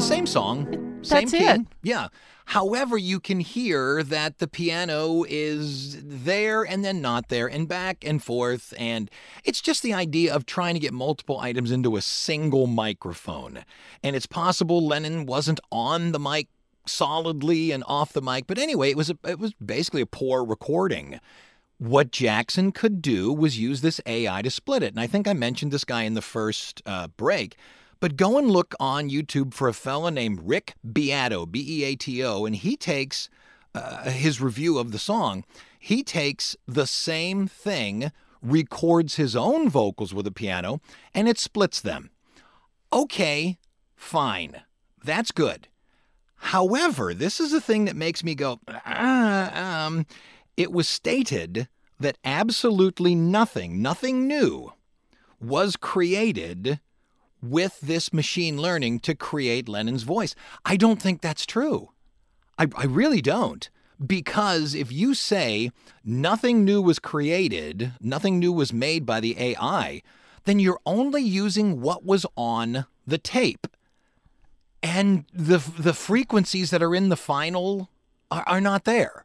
Same 0.00 0.26
song, 0.26 0.66
same 1.02 1.28
That's 1.28 1.30
key. 1.30 1.44
it. 1.44 1.60
Yeah. 1.84 2.08
However, 2.46 2.98
you 2.98 3.20
can 3.20 3.38
hear 3.38 4.02
that 4.02 4.38
the 4.38 4.48
piano 4.48 5.22
is 5.28 6.02
there 6.02 6.64
and 6.64 6.84
then 6.84 7.00
not 7.00 7.28
there 7.28 7.46
and 7.46 7.68
back 7.68 8.04
and 8.04 8.20
forth. 8.20 8.74
And 8.76 9.08
it's 9.44 9.60
just 9.60 9.84
the 9.84 9.94
idea 9.94 10.34
of 10.34 10.46
trying 10.46 10.74
to 10.74 10.80
get 10.80 10.92
multiple 10.92 11.38
items 11.38 11.70
into 11.70 11.94
a 11.94 12.02
single 12.02 12.66
microphone. 12.66 13.64
And 14.02 14.16
it's 14.16 14.26
possible 14.26 14.84
Lennon 14.84 15.26
wasn't 15.26 15.60
on 15.70 16.10
the 16.10 16.18
mic 16.18 16.48
solidly 16.84 17.70
and 17.70 17.84
off 17.86 18.12
the 18.12 18.20
mic. 18.20 18.48
But 18.48 18.58
anyway, 18.58 18.90
it 18.90 18.96
was 18.96 19.10
a, 19.10 19.18
it 19.22 19.38
was 19.38 19.54
basically 19.64 20.00
a 20.00 20.06
poor 20.06 20.44
recording. 20.44 21.20
What 21.76 22.10
Jackson 22.10 22.72
could 22.72 23.00
do 23.00 23.32
was 23.32 23.60
use 23.60 23.80
this 23.80 24.00
AI 24.06 24.42
to 24.42 24.50
split 24.50 24.82
it. 24.82 24.90
And 24.92 24.98
I 24.98 25.06
think 25.06 25.28
I 25.28 25.34
mentioned 25.34 25.70
this 25.70 25.84
guy 25.84 26.02
in 26.02 26.14
the 26.14 26.20
first 26.20 26.82
uh, 26.84 27.06
break. 27.06 27.54
But 28.00 28.16
go 28.16 28.38
and 28.38 28.50
look 28.50 28.74
on 28.78 29.10
YouTube 29.10 29.54
for 29.54 29.68
a 29.68 29.74
fella 29.74 30.10
named 30.10 30.40
Rick 30.44 30.74
Beato, 30.92 31.46
B 31.46 31.64
E 31.66 31.84
A 31.84 31.96
T 31.96 32.24
O, 32.24 32.44
and 32.44 32.54
he 32.54 32.76
takes 32.76 33.28
uh, 33.74 34.10
his 34.10 34.40
review 34.40 34.78
of 34.78 34.92
the 34.92 34.98
song. 34.98 35.44
He 35.78 36.02
takes 36.02 36.56
the 36.66 36.86
same 36.86 37.46
thing, 37.46 38.12
records 38.40 39.16
his 39.16 39.34
own 39.34 39.68
vocals 39.68 40.14
with 40.14 40.26
a 40.26 40.32
piano, 40.32 40.80
and 41.14 41.28
it 41.28 41.38
splits 41.38 41.80
them. 41.80 42.10
Okay, 42.92 43.58
fine. 43.96 44.62
That's 45.04 45.32
good. 45.32 45.68
However, 46.36 47.14
this 47.14 47.40
is 47.40 47.52
a 47.52 47.60
thing 47.60 47.84
that 47.86 47.96
makes 47.96 48.22
me 48.22 48.34
go, 48.34 48.60
ah, 48.68 49.86
um, 49.86 50.06
it 50.56 50.72
was 50.72 50.88
stated 50.88 51.68
that 51.98 52.18
absolutely 52.24 53.14
nothing, 53.14 53.82
nothing 53.82 54.28
new 54.28 54.72
was 55.40 55.76
created 55.76 56.80
with 57.42 57.80
this 57.80 58.12
machine 58.12 58.60
learning 58.60 59.00
to 59.00 59.14
create 59.14 59.68
Lennon's 59.68 60.02
voice. 60.02 60.34
I 60.64 60.76
don't 60.76 61.00
think 61.00 61.20
that's 61.20 61.46
true. 61.46 61.90
I, 62.58 62.66
I 62.76 62.84
really 62.84 63.22
don't. 63.22 63.68
Because 64.04 64.74
if 64.74 64.92
you 64.92 65.12
say 65.14 65.72
nothing 66.04 66.64
new 66.64 66.80
was 66.80 67.00
created, 67.00 67.92
nothing 68.00 68.38
new 68.38 68.52
was 68.52 68.72
made 68.72 69.04
by 69.04 69.18
the 69.18 69.36
AI, 69.38 70.02
then 70.44 70.60
you're 70.60 70.80
only 70.86 71.22
using 71.22 71.80
what 71.80 72.04
was 72.04 72.24
on 72.36 72.86
the 73.06 73.18
tape. 73.18 73.66
And 74.82 75.24
the, 75.32 75.58
the 75.58 75.94
frequencies 75.94 76.70
that 76.70 76.82
are 76.82 76.94
in 76.94 77.08
the 77.08 77.16
final 77.16 77.90
are, 78.30 78.44
are 78.46 78.60
not 78.60 78.84
there. 78.84 79.24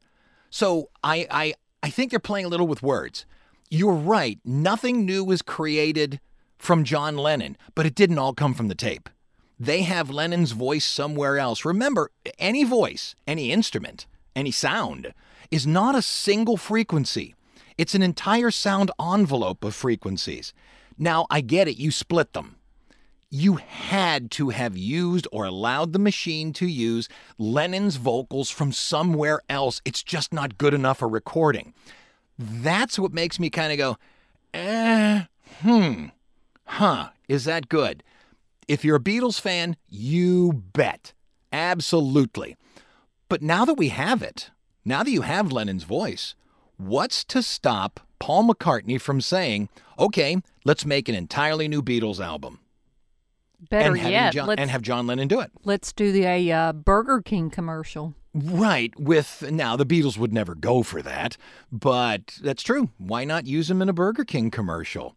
So 0.49 0.89
I, 1.03 1.27
I, 1.29 1.53
I 1.83 1.89
think 1.91 2.09
they're 2.09 2.19
playing 2.19 2.45
a 2.45 2.49
little 2.49 2.67
with 2.67 2.81
words. 2.81 3.27
You're 3.69 3.93
right. 3.93 4.39
Nothing 4.43 5.05
new 5.05 5.23
was 5.23 5.43
created 5.43 6.19
from 6.63 6.85
John 6.85 7.17
Lennon, 7.17 7.57
but 7.75 7.85
it 7.85 7.93
didn't 7.93 8.17
all 8.17 8.33
come 8.33 8.53
from 8.53 8.69
the 8.69 8.73
tape. 8.73 9.09
They 9.59 9.81
have 9.81 10.09
Lennon's 10.09 10.53
voice 10.53 10.85
somewhere 10.85 11.37
else. 11.37 11.65
Remember, 11.65 12.09
any 12.39 12.63
voice, 12.63 13.15
any 13.27 13.51
instrument, 13.51 14.07
any 14.33 14.49
sound 14.49 15.13
is 15.51 15.67
not 15.67 15.93
a 15.93 16.01
single 16.01 16.55
frequency. 16.55 17.35
It's 17.77 17.95
an 17.95 18.01
entire 18.01 18.49
sound 18.49 18.91
envelope 18.97 19.65
of 19.65 19.75
frequencies. 19.75 20.53
Now, 20.97 21.27
I 21.29 21.41
get 21.41 21.67
it, 21.67 21.77
you 21.77 21.91
split 21.91 22.31
them. 22.31 22.55
You 23.29 23.57
had 23.57 24.31
to 24.31 24.49
have 24.49 24.77
used 24.77 25.27
or 25.33 25.43
allowed 25.43 25.91
the 25.91 25.99
machine 25.99 26.53
to 26.53 26.65
use 26.65 27.09
Lennon's 27.37 27.97
vocals 27.97 28.49
from 28.49 28.71
somewhere 28.71 29.41
else. 29.49 29.81
It's 29.83 30.01
just 30.01 30.31
not 30.31 30.57
good 30.57 30.73
enough 30.73 31.01
a 31.01 31.07
recording. 31.07 31.73
That's 32.39 32.97
what 32.97 33.11
makes 33.11 33.37
me 33.37 33.49
kind 33.49 33.73
of 33.73 33.77
go, 33.77 33.97
eh, 34.53 35.23
hmm, 35.61 36.05
huh, 36.73 37.09
is 37.27 37.45
that 37.45 37.69
good? 37.69 38.03
If 38.67 38.83
you're 38.83 38.95
a 38.95 39.01
Beatles 39.01 39.39
fan, 39.39 39.75
you 39.89 40.63
bet. 40.73 41.13
Absolutely. 41.51 42.55
But 43.29 43.41
now 43.41 43.65
that 43.65 43.75
we 43.75 43.89
have 43.89 44.23
it, 44.23 44.49
now 44.83 45.03
that 45.03 45.11
you 45.11 45.21
have 45.21 45.51
Lennon's 45.51 45.83
voice, 45.83 46.35
what's 46.77 47.23
to 47.25 47.43
stop 47.43 47.99
Paul 48.19 48.47
McCartney 48.47 48.99
from 48.99 49.21
saying, 49.21 49.69
okay, 49.99 50.37
let's 50.65 50.85
make 50.85 51.07
an 51.09 51.15
entirely 51.15 51.67
new 51.67 51.81
Beatles 51.83 52.19
album? 52.19 52.59
Better 53.69 53.95
and, 53.95 54.11
yet, 54.11 54.33
John, 54.33 54.49
and 54.57 54.69
have 54.69 54.81
John 54.81 55.07
Lennon 55.07 55.27
do 55.27 55.39
it. 55.39 55.51
let's 55.63 55.93
do 55.93 56.11
the 56.11 56.25
a 56.25 56.51
uh, 56.51 56.73
Burger 56.73 57.21
King 57.21 57.49
commercial. 57.49 58.13
Right. 58.33 58.93
With 58.99 59.43
now, 59.51 59.77
the 59.77 59.85
Beatles 59.85 60.17
would 60.17 60.33
never 60.33 60.53
go 60.55 60.83
for 60.83 61.01
that, 61.01 61.37
but 61.71 62.39
that's 62.41 62.63
true. 62.63 62.89
Why 62.97 63.23
not 63.23 63.45
use 63.47 63.67
them 63.67 63.81
in 63.81 63.89
a 63.89 63.93
Burger 63.93 64.25
King 64.25 64.51
commercial? 64.51 65.15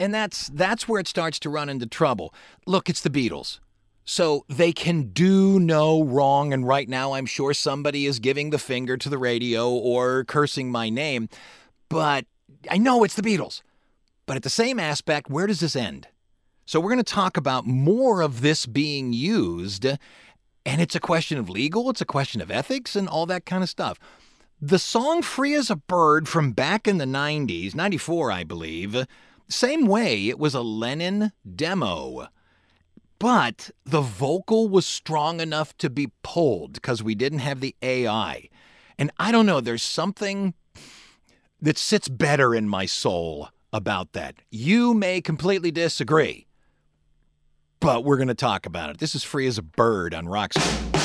And 0.00 0.14
that's 0.14 0.48
that's 0.48 0.86
where 0.86 1.00
it 1.00 1.08
starts 1.08 1.38
to 1.40 1.50
run 1.50 1.68
into 1.68 1.86
trouble. 1.86 2.32
Look, 2.66 2.88
it's 2.88 3.00
the 3.00 3.10
Beatles. 3.10 3.58
So 4.04 4.46
they 4.48 4.72
can 4.72 5.10
do 5.10 5.60
no 5.60 6.02
wrong. 6.02 6.52
And 6.52 6.66
right 6.66 6.88
now, 6.88 7.12
I'm 7.12 7.26
sure 7.26 7.52
somebody 7.52 8.06
is 8.06 8.18
giving 8.18 8.50
the 8.50 8.58
finger 8.58 8.96
to 8.96 9.08
the 9.10 9.18
radio 9.18 9.68
or 9.68 10.24
cursing 10.24 10.70
my 10.70 10.88
name. 10.88 11.28
But 11.90 12.24
I 12.70 12.78
know 12.78 13.04
it's 13.04 13.16
the 13.16 13.22
Beatles. 13.22 13.60
But 14.24 14.36
at 14.36 14.42
the 14.42 14.50
same 14.50 14.80
aspect, 14.80 15.28
where 15.28 15.46
does 15.46 15.60
this 15.60 15.76
end? 15.76 16.08
So 16.64 16.80
we're 16.80 16.90
going 16.90 17.04
to 17.04 17.14
talk 17.14 17.36
about 17.36 17.66
more 17.66 18.20
of 18.20 18.40
this 18.40 18.66
being 18.66 19.12
used. 19.12 19.84
And 19.84 20.80
it's 20.82 20.94
a 20.94 21.00
question 21.00 21.38
of 21.38 21.48
legal, 21.48 21.88
it's 21.88 22.02
a 22.02 22.06
question 22.06 22.40
of 22.40 22.50
ethics, 22.50 22.94
and 22.94 23.08
all 23.08 23.24
that 23.26 23.46
kind 23.46 23.62
of 23.62 23.70
stuff. 23.70 23.98
The 24.60 24.78
song 24.78 25.22
Free 25.22 25.54
as 25.54 25.70
a 25.70 25.76
Bird 25.76 26.28
from 26.28 26.52
back 26.52 26.86
in 26.86 26.98
the 26.98 27.06
90s, 27.06 27.74
94, 27.74 28.32
I 28.32 28.44
believe, 28.44 29.06
same 29.48 29.86
way, 29.86 30.28
it 30.28 30.38
was 30.38 30.54
a 30.54 30.60
Lennon 30.60 31.32
demo. 31.54 32.28
But 33.18 33.70
the 33.84 34.00
vocal 34.00 34.68
was 34.68 34.86
strong 34.86 35.40
enough 35.40 35.76
to 35.78 35.90
be 35.90 36.12
pulled 36.22 36.74
because 36.74 37.02
we 37.02 37.14
didn't 37.14 37.40
have 37.40 37.60
the 37.60 37.74
AI. 37.82 38.48
And 38.98 39.10
I 39.18 39.32
don't 39.32 39.46
know, 39.46 39.60
there's 39.60 39.82
something 39.82 40.54
that 41.60 41.78
sits 41.78 42.08
better 42.08 42.54
in 42.54 42.68
my 42.68 42.86
soul 42.86 43.48
about 43.72 44.12
that. 44.12 44.36
You 44.50 44.94
may 44.94 45.20
completely 45.20 45.70
disagree, 45.70 46.46
but 47.80 48.04
we're 48.04 48.16
going 48.16 48.28
to 48.28 48.34
talk 48.34 48.66
about 48.66 48.90
it. 48.90 48.98
This 48.98 49.14
is 49.14 49.24
Free 49.24 49.46
as 49.46 49.58
a 49.58 49.62
Bird 49.62 50.14
on 50.14 50.26
Rockstar. 50.26 50.97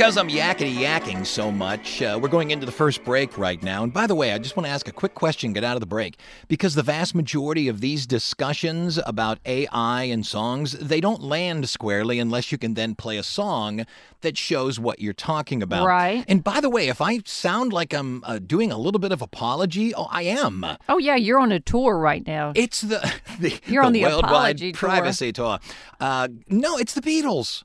Because 0.00 0.16
I'm 0.16 0.30
yakety 0.30 0.76
yakking 0.76 1.26
so 1.26 1.52
much, 1.52 2.00
uh, 2.00 2.18
we're 2.22 2.30
going 2.30 2.52
into 2.52 2.64
the 2.64 2.72
first 2.72 3.04
break 3.04 3.36
right 3.36 3.62
now. 3.62 3.82
And 3.84 3.92
by 3.92 4.06
the 4.06 4.14
way, 4.14 4.32
I 4.32 4.38
just 4.38 4.56
want 4.56 4.66
to 4.66 4.70
ask 4.70 4.88
a 4.88 4.92
quick 4.92 5.14
question, 5.14 5.52
get 5.52 5.62
out 5.62 5.76
of 5.76 5.80
the 5.80 5.86
break, 5.86 6.18
because 6.48 6.74
the 6.74 6.82
vast 6.82 7.14
majority 7.14 7.68
of 7.68 7.82
these 7.82 8.06
discussions 8.06 8.98
about 9.04 9.40
AI 9.44 10.04
and 10.04 10.24
songs, 10.24 10.72
they 10.72 11.02
don't 11.02 11.20
land 11.20 11.68
squarely 11.68 12.18
unless 12.18 12.50
you 12.50 12.56
can 12.56 12.72
then 12.72 12.94
play 12.94 13.18
a 13.18 13.22
song 13.22 13.84
that 14.22 14.38
shows 14.38 14.80
what 14.80 15.00
you're 15.00 15.12
talking 15.12 15.62
about. 15.62 15.86
Right. 15.86 16.24
And 16.26 16.42
by 16.42 16.62
the 16.62 16.70
way, 16.70 16.88
if 16.88 17.02
I 17.02 17.20
sound 17.26 17.74
like 17.74 17.92
I'm 17.92 18.24
uh, 18.24 18.38
doing 18.38 18.72
a 18.72 18.78
little 18.78 19.00
bit 19.00 19.12
of 19.12 19.20
apology, 19.20 19.94
oh, 19.94 20.08
I 20.10 20.22
am. 20.22 20.64
Oh 20.88 20.96
yeah, 20.96 21.16
you're 21.16 21.38
on 21.38 21.52
a 21.52 21.60
tour 21.60 21.98
right 21.98 22.26
now. 22.26 22.52
It's 22.56 22.80
the, 22.80 23.00
the 23.38 23.60
You're 23.66 23.82
on 23.82 23.92
the 23.92 24.04
worldwide 24.04 24.24
apology 24.24 24.72
tour. 24.72 24.88
privacy 24.88 25.30
tour. 25.30 25.58
Uh, 26.00 26.28
no, 26.48 26.78
it's 26.78 26.94
the 26.94 27.02
Beatles. 27.02 27.64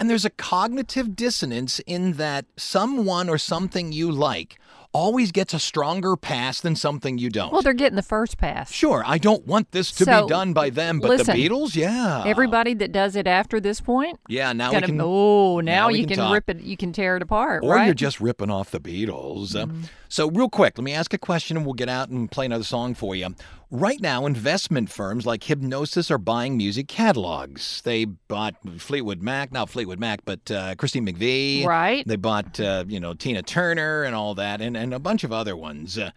And 0.00 0.08
there's 0.08 0.24
a 0.24 0.30
cognitive 0.30 1.14
dissonance 1.14 1.78
in 1.80 2.14
that 2.14 2.46
someone 2.56 3.28
or 3.28 3.38
something 3.38 3.92
you 3.92 4.10
like 4.10 4.58
always 4.92 5.30
gets 5.30 5.54
a 5.54 5.58
stronger 5.60 6.16
pass 6.16 6.60
than 6.60 6.74
something 6.74 7.16
you 7.16 7.30
don't. 7.30 7.52
well, 7.52 7.62
they're 7.62 7.72
getting 7.72 7.94
the 7.94 8.02
first 8.02 8.38
pass. 8.38 8.72
sure, 8.72 9.04
I 9.06 9.18
don't 9.18 9.46
want 9.46 9.70
this 9.70 9.92
to 9.92 10.04
So, 10.04 10.22
be 10.22 10.28
done 10.28 10.52
by 10.52 10.70
them, 10.70 10.98
but 10.98 11.10
listen, 11.10 11.36
the 11.36 11.48
Beatles, 11.48 11.76
yeah. 11.76 12.24
Everybody 12.26 12.74
that 12.74 12.90
does 12.90 13.14
it 13.14 13.28
after 13.28 13.60
this 13.60 13.80
point, 13.80 14.18
yeah, 14.26 14.52
now 14.52 14.72
gonna, 14.72 14.86
we 14.86 14.92
can. 14.92 15.00
oh, 15.00 15.60
now, 15.60 15.86
now 15.86 15.88
you 15.90 16.06
can 16.06 16.16
can, 16.16 16.32
rip 16.32 16.50
it. 16.50 16.60
You 16.62 16.76
can 16.76 16.92
tear 16.92 17.16
it 17.16 17.22
apart, 17.22 17.62
or 17.62 17.74
right? 17.74 17.84
you're 17.84 17.94
just 17.94 18.20
ripping 18.20 18.50
off 18.50 18.70
the 18.72 18.80
Beatles. 18.80 19.54
Uh, 19.54 19.66
Mm-hmm. 19.66 19.82
So, 20.08 20.28
real 20.28 20.48
quick, 20.48 20.76
let 20.76 20.82
me 20.82 20.92
ask 20.92 21.14
a 21.14 21.18
question 21.18 21.56
and 21.56 21.64
we'll 21.64 21.74
get 21.74 21.88
out 21.88 22.08
and 22.08 22.28
play 22.28 22.44
another 22.46 22.64
song 22.64 22.94
for 22.94 23.14
you. 23.14 23.28
Right 23.72 24.00
now, 24.00 24.26
investment 24.26 24.90
firms 24.90 25.26
like 25.26 25.42
Hipgnosis 25.42 26.10
are 26.10 26.18
buying 26.18 26.56
music 26.56 26.88
catalogs. 26.88 27.80
They 27.84 28.04
bought 28.04 28.56
Fleetwood 28.78 29.22
Mac, 29.22 29.52
not 29.52 29.70
Fleetwood 29.70 30.00
Mac, 30.00 30.24
but 30.24 30.50
uh, 30.50 30.74
Christine 30.74 31.06
McVie. 31.06 31.64
Right. 31.64 32.04
They 32.04 32.16
bought, 32.16 32.58
uh, 32.58 32.84
you 32.88 32.98
know, 32.98 33.14
Tina 33.14 33.42
Turner 33.42 34.02
and 34.02 34.16
all 34.16 34.34
that, 34.34 34.60
and, 34.60 34.76
and 34.76 34.92
a 34.92 34.98
bunch 34.98 35.22
of 35.22 35.32
other 35.32 35.56
ones. 35.56 35.96
Uh, 35.96 36.10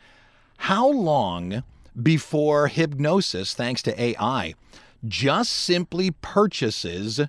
how 0.57 0.89
long 0.89 1.63
before 2.01 2.69
Hipgnosis, 2.69 3.53
thanks 3.53 3.83
to 3.83 4.01
AI, 4.01 4.55
just 5.07 5.51
simply 5.51 6.09
purchases 6.09 7.21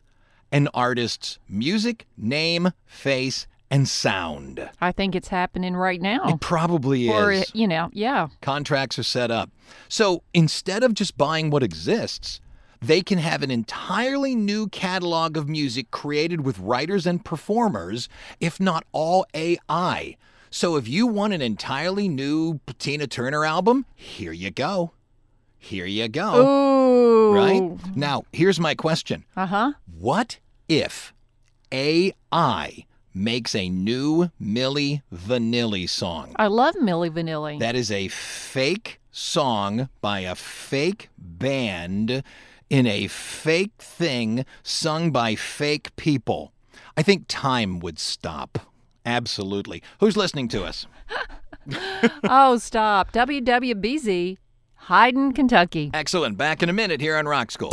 an 0.50 0.68
artist's 0.72 1.38
music, 1.50 2.06
name, 2.16 2.70
face, 2.86 3.46
and 3.74 3.88
sound? 3.88 4.70
I 4.80 4.92
think 4.92 5.16
it's 5.16 5.26
happening 5.26 5.74
right 5.74 6.00
now. 6.00 6.28
It 6.28 6.38
probably 6.38 7.08
or 7.08 7.32
is. 7.32 7.50
you 7.56 7.66
know, 7.66 7.90
yeah. 7.92 8.28
Contracts 8.40 9.00
are 9.00 9.02
set 9.02 9.32
up. 9.32 9.50
So 9.88 10.22
instead 10.32 10.84
of 10.84 10.94
just 10.94 11.18
buying 11.18 11.50
what 11.50 11.64
exists, 11.64 12.40
they 12.80 13.02
can 13.02 13.18
have 13.18 13.42
an 13.42 13.50
entirely 13.50 14.36
new 14.36 14.68
catalog 14.68 15.36
of 15.36 15.48
music 15.48 15.90
created 15.90 16.42
with 16.42 16.56
writers 16.60 17.04
and 17.04 17.24
performers, 17.24 18.08
if 18.38 18.60
not 18.60 18.84
all 18.92 19.26
AI. 19.34 20.16
So 20.50 20.76
if 20.76 20.86
you 20.86 21.08
want 21.08 21.32
an 21.32 21.42
entirely 21.42 22.08
new 22.08 22.60
Tina 22.78 23.08
Turner 23.08 23.44
album, 23.44 23.86
here 23.96 24.32
you 24.32 24.52
go. 24.52 24.92
Here 25.58 25.86
you 25.86 26.06
go. 26.06 26.46
Ooh. 26.46 27.34
Right? 27.34 27.96
Now, 27.96 28.22
here's 28.32 28.60
my 28.60 28.76
question. 28.76 29.24
Uh 29.36 29.46
huh. 29.46 29.72
What 29.98 30.38
if 30.68 31.12
AI 31.72 32.84
makes 33.14 33.54
a 33.54 33.68
new 33.68 34.30
Milli 34.40 35.02
Vanilli 35.14 35.88
song? 35.88 36.34
I 36.36 36.48
love 36.48 36.74
Milli 36.74 37.10
Vanilli. 37.10 37.58
That 37.60 37.76
is 37.76 37.90
a 37.90 38.08
fake 38.08 39.00
song 39.10 39.88
by 40.00 40.20
a 40.20 40.34
fake 40.34 41.08
band 41.16 42.22
in 42.68 42.86
a 42.86 43.06
fake 43.06 43.72
thing 43.78 44.44
sung 44.62 45.12
by 45.12 45.34
fake 45.36 45.94
people. 45.96 46.52
I 46.96 47.02
think 47.02 47.26
time 47.28 47.78
would 47.80 47.98
stop. 47.98 48.58
Absolutely. 49.06 49.82
Who's 50.00 50.16
listening 50.16 50.48
to 50.48 50.64
us? 50.64 50.86
oh, 52.24 52.58
stop. 52.58 53.12
WWBZ, 53.12 54.38
Hyden, 54.74 55.32
Kentucky. 55.32 55.90
Excellent. 55.94 56.36
Back 56.36 56.62
in 56.62 56.68
a 56.68 56.72
minute 56.72 57.00
here 57.00 57.16
on 57.16 57.26
Rock 57.26 57.50
School. 57.50 57.72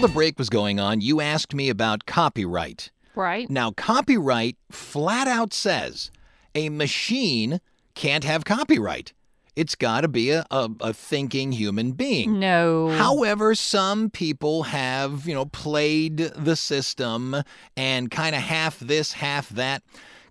The 0.00 0.08
break 0.08 0.38
was 0.38 0.48
going 0.48 0.80
on, 0.80 1.02
you 1.02 1.20
asked 1.20 1.54
me 1.54 1.68
about 1.68 2.06
copyright. 2.06 2.90
Right. 3.14 3.50
Now, 3.50 3.72
copyright 3.72 4.56
flat 4.70 5.28
out 5.28 5.52
says 5.52 6.10
a 6.54 6.70
machine 6.70 7.60
can't 7.94 8.24
have 8.24 8.46
copyright. 8.46 9.12
It's 9.56 9.74
got 9.74 10.00
to 10.02 10.08
be 10.08 10.30
a, 10.30 10.46
a, 10.50 10.70
a 10.80 10.94
thinking 10.94 11.52
human 11.52 11.92
being. 11.92 12.40
No. 12.40 12.88
However, 12.88 13.54
some 13.54 14.08
people 14.08 14.62
have, 14.62 15.26
you 15.28 15.34
know, 15.34 15.44
played 15.44 16.16
the 16.16 16.56
system 16.56 17.36
and 17.76 18.10
kind 18.10 18.34
of 18.34 18.40
half 18.40 18.78
this, 18.78 19.12
half 19.12 19.50
that. 19.50 19.82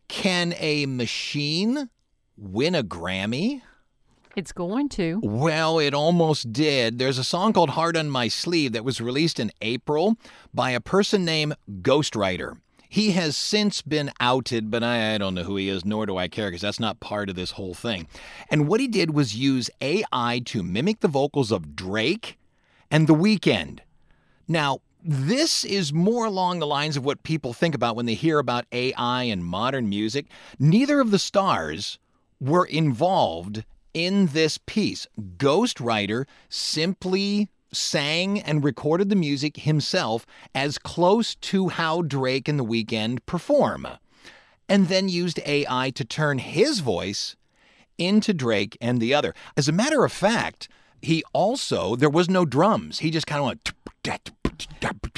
Can 0.07 0.55
a 0.57 0.87
machine 0.87 1.89
win 2.37 2.73
a 2.73 2.83
Grammy? 2.83 3.61
It's 4.39 4.53
going 4.53 4.87
to. 4.89 5.19
Well, 5.21 5.79
it 5.79 5.93
almost 5.93 6.53
did. 6.53 6.97
There's 6.97 7.17
a 7.17 7.25
song 7.25 7.51
called 7.51 7.71
Heart 7.71 7.97
on 7.97 8.09
My 8.09 8.29
Sleeve 8.29 8.71
that 8.71 8.85
was 8.85 9.01
released 9.01 9.37
in 9.37 9.51
April 9.59 10.15
by 10.53 10.69
a 10.69 10.79
person 10.79 11.25
named 11.25 11.57
Ghostwriter. 11.81 12.55
He 12.87 13.11
has 13.11 13.35
since 13.35 13.81
been 13.81 14.13
outed, 14.21 14.71
but 14.71 14.81
I, 14.81 15.15
I 15.15 15.17
don't 15.17 15.35
know 15.35 15.43
who 15.43 15.57
he 15.57 15.67
is, 15.67 15.83
nor 15.83 16.05
do 16.05 16.15
I 16.15 16.29
care 16.29 16.47
because 16.47 16.61
that's 16.61 16.79
not 16.79 17.01
part 17.01 17.29
of 17.29 17.35
this 17.35 17.51
whole 17.51 17.73
thing. 17.73 18.07
And 18.49 18.69
what 18.69 18.79
he 18.79 18.87
did 18.87 19.13
was 19.13 19.35
use 19.35 19.69
AI 19.81 20.41
to 20.45 20.63
mimic 20.63 21.01
the 21.01 21.09
vocals 21.09 21.51
of 21.51 21.75
Drake 21.75 22.39
and 22.89 23.07
The 23.07 23.15
Weeknd. 23.15 23.79
Now, 24.47 24.79
this 25.03 25.65
is 25.65 25.91
more 25.91 26.23
along 26.25 26.59
the 26.59 26.65
lines 26.65 26.95
of 26.95 27.03
what 27.03 27.23
people 27.23 27.51
think 27.51 27.75
about 27.75 27.97
when 27.97 28.05
they 28.05 28.13
hear 28.13 28.39
about 28.39 28.67
AI 28.71 29.23
and 29.23 29.43
modern 29.43 29.89
music. 29.89 30.27
Neither 30.57 31.01
of 31.01 31.11
the 31.11 31.19
stars 31.19 31.99
were 32.39 32.65
involved 32.65 33.65
in 33.93 34.27
this 34.27 34.57
piece. 34.57 35.07
Ghostwriter 35.37 36.25
simply 36.49 37.49
sang 37.71 38.39
and 38.39 38.63
recorded 38.63 39.09
the 39.09 39.15
music 39.15 39.57
himself 39.57 40.25
as 40.55 40.77
close 40.77 41.35
to 41.35 41.69
how 41.69 42.01
Drake 42.01 42.47
and 42.47 42.59
The 42.59 42.65
Weeknd 42.65 43.19
perform, 43.25 43.87
and 44.67 44.87
then 44.87 45.09
used 45.09 45.39
AI 45.45 45.91
to 45.91 46.05
turn 46.05 46.39
his 46.39 46.79
voice 46.79 47.35
into 47.97 48.33
Drake 48.33 48.77
and 48.81 48.99
the 48.99 49.13
other. 49.13 49.33
As 49.55 49.67
a 49.67 49.73
matter 49.73 50.03
of 50.03 50.11
fact, 50.11 50.69
he 51.01 51.23
also, 51.33 51.95
there 51.95 52.09
was 52.09 52.29
no 52.29 52.45
drums. 52.45 52.99
He 52.99 53.11
just 53.11 53.27
kind 53.27 53.41
of 53.41 53.45
went, 53.45 53.71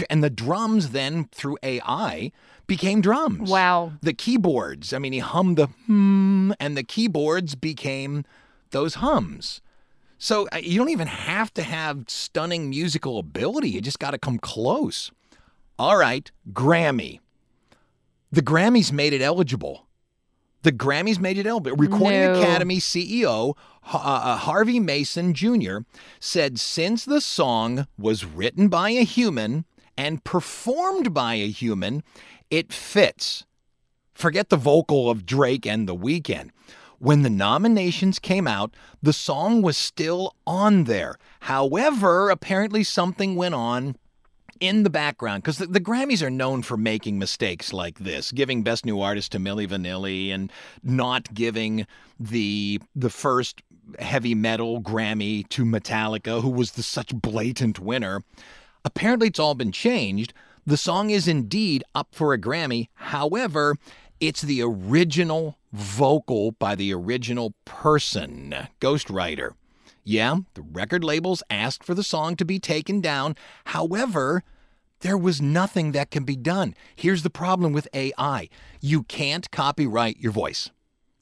and 0.09 0.23
the 0.23 0.29
drums 0.29 0.89
then 0.89 1.25
through 1.31 1.57
AI 1.63 2.31
became 2.67 3.01
drums. 3.01 3.49
Wow. 3.49 3.93
The 4.01 4.13
keyboards, 4.13 4.93
I 4.93 4.99
mean, 4.99 5.13
he 5.13 5.19
hummed 5.19 5.57
the 5.57 5.67
hmm, 5.67 6.51
and 6.59 6.77
the 6.77 6.83
keyboards 6.83 7.55
became 7.55 8.23
those 8.71 8.95
hums. 8.95 9.61
So 10.17 10.47
uh, 10.51 10.57
you 10.57 10.77
don't 10.77 10.89
even 10.89 11.07
have 11.07 11.53
to 11.55 11.63
have 11.63 12.05
stunning 12.07 12.69
musical 12.69 13.17
ability. 13.17 13.69
You 13.69 13.81
just 13.81 13.99
got 13.99 14.11
to 14.11 14.17
come 14.19 14.37
close. 14.37 15.11
All 15.79 15.97
right, 15.97 16.29
Grammy. 16.53 17.19
The 18.31 18.41
Grammys 18.41 18.91
made 18.91 19.13
it 19.13 19.21
eligible. 19.21 19.87
The 20.63 20.71
Grammys 20.71 21.19
made 21.19 21.37
it 21.37 21.47
eligible. 21.47 21.75
Recording 21.75 22.21
No. 22.21 22.39
Academy 22.39 22.77
CEO 22.77 23.55
uh, 23.83 24.37
Harvey 24.37 24.79
Mason 24.79 25.33
Jr. 25.33 25.79
said 26.19 26.59
since 26.59 27.03
the 27.05 27.21
song 27.21 27.87
was 27.97 28.25
written 28.25 28.67
by 28.67 28.91
a 28.91 29.03
human 29.03 29.65
and 29.97 30.23
performed 30.23 31.13
by 31.13 31.35
a 31.35 31.49
human, 31.49 32.03
it 32.49 32.71
fits. 32.71 33.45
Forget 34.13 34.49
the 34.49 34.57
vocal 34.57 35.09
of 35.09 35.25
Drake 35.25 35.65
and 35.65 35.87
The 35.87 35.95
Weeknd. 35.95 36.51
When 37.01 37.23
the 37.23 37.31
nominations 37.31 38.19
came 38.19 38.45
out, 38.45 38.75
the 39.01 39.11
song 39.11 39.63
was 39.63 39.75
still 39.75 40.35
on 40.45 40.83
there. 40.83 41.17
However, 41.39 42.29
apparently 42.29 42.83
something 42.83 43.35
went 43.35 43.55
on 43.55 43.95
in 44.59 44.83
the 44.83 44.89
background 44.91 45.41
because 45.41 45.57
the, 45.57 45.65
the 45.65 45.79
Grammys 45.79 46.21
are 46.21 46.29
known 46.29 46.61
for 46.61 46.77
making 46.77 47.17
mistakes 47.17 47.73
like 47.73 47.97
this, 47.97 48.31
giving 48.31 48.61
Best 48.61 48.85
New 48.85 49.01
Artist 49.01 49.31
to 49.31 49.39
Milli 49.39 49.67
Vanilli 49.67 50.31
and 50.31 50.51
not 50.83 51.33
giving 51.33 51.87
the 52.19 52.79
the 52.95 53.09
first 53.09 53.63
heavy 53.97 54.35
metal 54.35 54.79
Grammy 54.79 55.49
to 55.49 55.65
Metallica, 55.65 56.43
who 56.43 56.51
was 56.51 56.73
the 56.73 56.83
such 56.83 57.15
blatant 57.15 57.79
winner. 57.79 58.21
Apparently, 58.85 59.29
it's 59.29 59.39
all 59.39 59.55
been 59.55 59.71
changed. 59.71 60.35
The 60.67 60.77
song 60.77 61.09
is 61.09 61.27
indeed 61.27 61.83
up 61.95 62.09
for 62.11 62.31
a 62.31 62.37
Grammy. 62.39 62.89
However, 62.93 63.75
it's 64.19 64.43
the 64.43 64.61
original 64.61 65.57
vocal 65.71 66.51
by 66.53 66.75
the 66.75 66.93
original 66.93 67.53
person, 67.65 68.67
Ghostwriter. 68.79 69.51
Yeah, 70.03 70.37
the 70.55 70.61
record 70.63 71.03
labels 71.03 71.43
asked 71.49 71.83
for 71.83 71.93
the 71.93 72.03
song 72.03 72.35
to 72.37 72.45
be 72.45 72.59
taken 72.59 73.01
down. 73.01 73.35
However, 73.65 74.43
There 75.01 75.17
was 75.17 75.41
nothing 75.41 75.93
that 75.93 76.11
can 76.11 76.23
be 76.25 76.35
done. 76.35 76.75
Here's 76.95 77.23
the 77.23 77.29
problem 77.31 77.73
with 77.73 77.87
AI 77.93 78.49
you 78.81 79.03
can't 79.03 79.49
copyright 79.51 80.17
your 80.19 80.31
voice. 80.31 80.69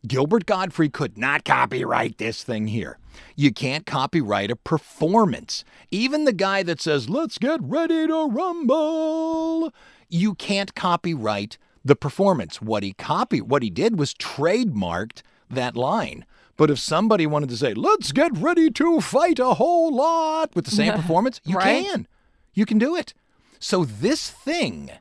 Gilbert 0.07 0.45
Gottfried 0.45 0.93
could 0.93 1.17
not 1.17 1.43
copyright 1.43 2.17
this 2.17 2.43
thing 2.43 2.67
here. 2.67 2.97
You 3.35 3.51
can't 3.51 3.85
copyright 3.85 4.51
a 4.51 4.55
performance. 4.55 5.65
Even 5.91 6.23
the 6.23 6.33
guy 6.33 6.63
that 6.63 6.81
says, 6.81 7.09
let's 7.09 7.37
get 7.37 7.59
ready 7.61 8.07
to 8.07 8.29
rumble, 8.29 9.73
you 10.09 10.35
can't 10.35 10.73
copyright 10.73 11.57
the 11.83 11.95
performance. 11.95 12.61
What 12.61 12.83
he 12.83 12.93
copied, 12.93 13.43
what 13.43 13.63
he 13.63 13.69
did 13.69 13.97
was 13.99 14.13
trademarked 14.13 15.21
that 15.49 15.75
line. 15.75 16.25
But 16.57 16.69
if 16.69 16.79
somebody 16.79 17.25
wanted 17.25 17.49
to 17.49 17.57
say, 17.57 17.73
let's 17.73 18.11
get 18.11 18.35
ready 18.37 18.69
to 18.71 18.99
fight 18.99 19.39
a 19.39 19.53
whole 19.55 19.93
lot 19.95 20.53
with 20.55 20.65
the 20.65 20.71
same 20.71 20.93
performance, 21.01 21.39
you 21.45 21.55
Right. 21.57 21.85
can. 21.85 22.07
You 22.53 22.65
can 22.65 22.77
do 22.77 22.95
it. 22.95 23.13
So 23.59 23.85
this 23.85 24.29
thing 24.29 24.91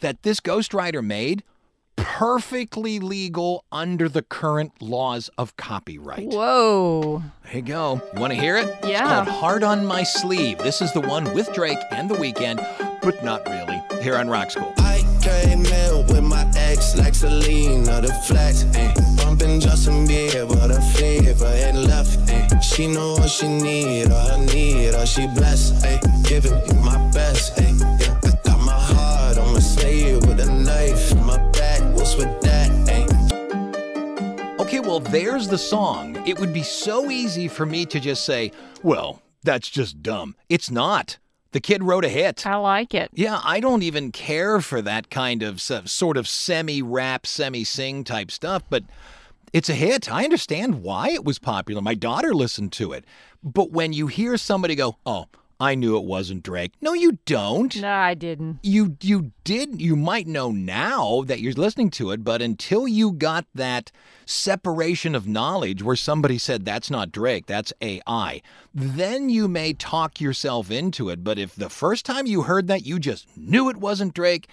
that 0.00 0.22
this 0.22 0.40
ghostwriter 0.40 1.02
made 1.02 1.42
perfectly 1.96 3.00
legal 3.00 3.64
under 3.72 4.08
the 4.08 4.20
current 4.22 4.72
laws 4.82 5.30
of 5.38 5.56
copyright. 5.56 6.28
Whoa. 6.28 7.22
There 7.44 7.54
you 7.56 7.62
go. 7.62 8.02
You 8.14 8.20
want 8.20 8.34
to 8.34 8.38
hear 8.38 8.56
it? 8.58 8.68
Yeah. 8.84 9.00
It's 9.00 9.00
called 9.00 9.28
Heart 9.28 9.62
on 9.62 9.86
My 9.86 10.02
Sleeve. 10.02 10.58
This 10.58 10.82
is 10.82 10.92
the 10.92 11.00
one 11.00 11.32
with 11.34 11.50
Drake 11.54 11.78
and 11.90 12.10
The 12.10 12.14
Weeknd, 12.14 13.00
but 13.00 13.24
not 13.24 13.46
really. 13.48 13.80
Here 14.02 14.16
on 14.16 14.28
Rock 14.28 14.50
School. 14.50 14.74
With 16.08 16.22
my 16.22 16.48
ex, 16.56 16.96
like 16.96 17.14
Selena, 17.14 18.00
the 18.00 18.12
flex, 18.26 18.64
eh. 18.74 18.92
ayy. 18.92 19.16
Bumping 19.16 19.58
Justin 19.58 20.06
Bieber, 20.06 20.54
and 21.68 21.84
left, 21.88 22.18
ayy. 22.28 22.62
She 22.62 22.86
know 22.86 23.14
what 23.14 23.28
she 23.28 23.48
need, 23.48 24.10
I 24.12 24.44
need, 24.46 24.94
she 25.08 25.26
blessed, 25.26 25.84
ayy. 25.84 26.28
Giving 26.28 26.52
you 26.66 26.74
my 26.80 26.96
best, 27.10 27.56
ayy. 27.56 27.80
Yeah, 28.00 28.20
I 28.22 28.48
got 28.48 28.60
my 28.60 28.72
heart 28.72 29.38
on 29.38 29.52
my 29.52 29.58
sleeve 29.58 30.24
with 30.26 30.38
a 30.38 30.46
knife 30.46 31.10
in 31.10 31.24
my 31.24 31.38
back. 31.50 31.80
What's 31.96 32.16
with 32.16 32.40
that? 32.42 32.70
Okay, 34.60 34.80
well, 34.80 35.00
there's 35.00 35.48
the 35.48 35.58
song. 35.58 36.16
It 36.26 36.38
would 36.40 36.52
be 36.52 36.62
so 36.62 37.10
easy 37.10 37.46
for 37.46 37.64
me 37.66 37.86
to 37.86 38.00
just 38.00 38.24
say, 38.24 38.52
well, 38.82 39.22
that's 39.44 39.70
just 39.70 40.02
dumb. 40.02 40.34
It's 40.48 40.70
not. 40.70 41.18
The 41.52 41.60
kid 41.60 41.82
wrote 41.82 42.04
a 42.04 42.08
hit. 42.08 42.46
I 42.46 42.56
like 42.56 42.92
it. 42.94 43.10
Yeah, 43.14 43.40
I 43.42 43.60
don't 43.60 43.82
even 43.82 44.12
care 44.12 44.60
for 44.60 44.82
that 44.82 45.10
kind 45.10 45.42
of 45.42 45.60
sort 45.60 46.16
of 46.16 46.28
semi 46.28 46.82
rap, 46.82 47.26
semi 47.26 47.64
sing 47.64 48.04
type 48.04 48.30
stuff, 48.30 48.62
but 48.68 48.84
it's 49.52 49.68
a 49.70 49.74
hit. 49.74 50.12
I 50.12 50.24
understand 50.24 50.82
why 50.82 51.10
it 51.10 51.24
was 51.24 51.38
popular. 51.38 51.80
My 51.80 51.94
daughter 51.94 52.34
listened 52.34 52.72
to 52.72 52.92
it. 52.92 53.04
But 53.42 53.70
when 53.70 53.92
you 53.92 54.08
hear 54.08 54.36
somebody 54.36 54.74
go, 54.74 54.96
oh, 55.06 55.26
I 55.58 55.74
knew 55.74 55.96
it 55.96 56.04
wasn't 56.04 56.42
Drake. 56.42 56.72
No, 56.82 56.92
you 56.92 57.18
don't. 57.24 57.74
No, 57.80 57.90
I 57.90 58.14
didn't. 58.14 58.58
You 58.62 58.96
you 59.00 59.32
did 59.44 59.80
you 59.80 59.96
might 59.96 60.26
know 60.26 60.50
now 60.50 61.22
that 61.26 61.40
you're 61.40 61.54
listening 61.54 61.90
to 61.92 62.10
it, 62.10 62.22
but 62.22 62.42
until 62.42 62.86
you 62.86 63.12
got 63.12 63.46
that 63.54 63.90
separation 64.26 65.14
of 65.14 65.26
knowledge 65.26 65.82
where 65.82 65.96
somebody 65.96 66.36
said 66.36 66.64
that's 66.64 66.90
not 66.90 67.10
Drake, 67.10 67.46
that's 67.46 67.72
AI, 67.80 68.42
then 68.74 69.30
you 69.30 69.48
may 69.48 69.72
talk 69.72 70.20
yourself 70.20 70.70
into 70.70 71.08
it. 71.08 71.24
But 71.24 71.38
if 71.38 71.54
the 71.54 71.70
first 71.70 72.04
time 72.04 72.26
you 72.26 72.42
heard 72.42 72.68
that 72.68 72.84
you 72.84 72.98
just 72.98 73.26
knew 73.36 73.70
it 73.70 73.76
wasn't 73.76 74.14
Drake, 74.14 74.48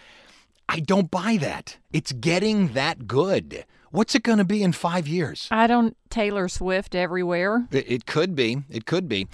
I 0.69 0.79
don't 0.79 1.11
buy 1.11 1.37
that. 1.41 1.77
It's 1.91 2.13
getting 2.13 2.69
that 2.73 3.07
good. 3.07 3.65
What's 3.91 4.15
it 4.15 4.23
going 4.23 4.39
to 4.39 4.43
be 4.43 4.63
in 4.63 4.71
5 4.71 5.07
years? 5.07 5.47
I 5.51 5.67
don't 5.67 5.95
Taylor 6.09 6.47
Swift 6.47 6.95
everywhere. 6.95 7.67
It, 7.69 7.91
it 7.91 8.05
could 8.07 8.35
be. 8.35 8.63
It 8.69 8.85
could 8.85 9.07
be. 9.07 9.27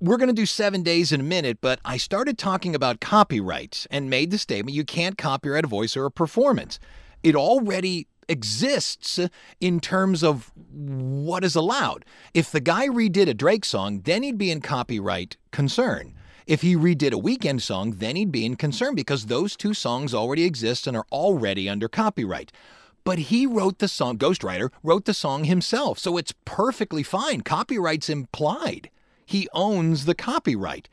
We're 0.00 0.16
going 0.16 0.28
to 0.28 0.32
do 0.32 0.46
seven 0.46 0.84
days 0.84 1.10
in 1.10 1.20
a 1.20 1.24
minute, 1.24 1.58
but 1.60 1.80
I 1.84 1.96
started 1.96 2.38
talking 2.38 2.72
about 2.72 3.00
copyrights 3.00 3.88
and 3.90 4.08
made 4.08 4.30
the 4.30 4.38
statement 4.38 4.76
you 4.76 4.84
can't 4.84 5.18
copyright 5.18 5.64
a 5.64 5.68
voice 5.68 5.96
or 5.96 6.04
a 6.04 6.10
performance. 6.10 6.78
It 7.24 7.34
already 7.34 8.06
exists 8.28 9.18
in 9.60 9.80
terms 9.80 10.22
of 10.22 10.52
what 10.70 11.42
is 11.42 11.56
allowed. 11.56 12.04
If 12.32 12.52
the 12.52 12.60
guy 12.60 12.86
redid 12.86 13.28
a 13.28 13.34
Drake 13.34 13.64
song, 13.64 14.02
then 14.04 14.22
he'd 14.22 14.38
be 14.38 14.52
in 14.52 14.60
copyright 14.60 15.36
concern. 15.50 16.14
If 16.46 16.62
he 16.62 16.76
redid 16.76 17.12
a 17.12 17.20
Weeknd 17.20 17.60
song, 17.60 17.94
then 17.98 18.14
he'd 18.14 18.30
be 18.30 18.46
in 18.46 18.54
concern 18.54 18.94
because 18.94 19.26
those 19.26 19.56
two 19.56 19.74
songs 19.74 20.14
already 20.14 20.44
exist 20.44 20.86
and 20.86 20.96
are 20.96 21.06
already 21.10 21.68
under 21.68 21.88
copyright. 21.88 22.52
But 23.02 23.18
he 23.18 23.46
wrote 23.46 23.80
the 23.80 23.88
song, 23.88 24.16
Ghostwriter 24.16 24.70
wrote 24.84 25.06
the 25.06 25.14
song 25.14 25.42
himself, 25.42 25.98
so 25.98 26.16
it's 26.16 26.34
perfectly 26.44 27.02
fine. 27.02 27.40
Copyright's 27.40 28.08
implied. 28.08 28.90
He 29.28 29.46
owns 29.52 30.06
the 30.06 30.14
copyright. 30.14 30.88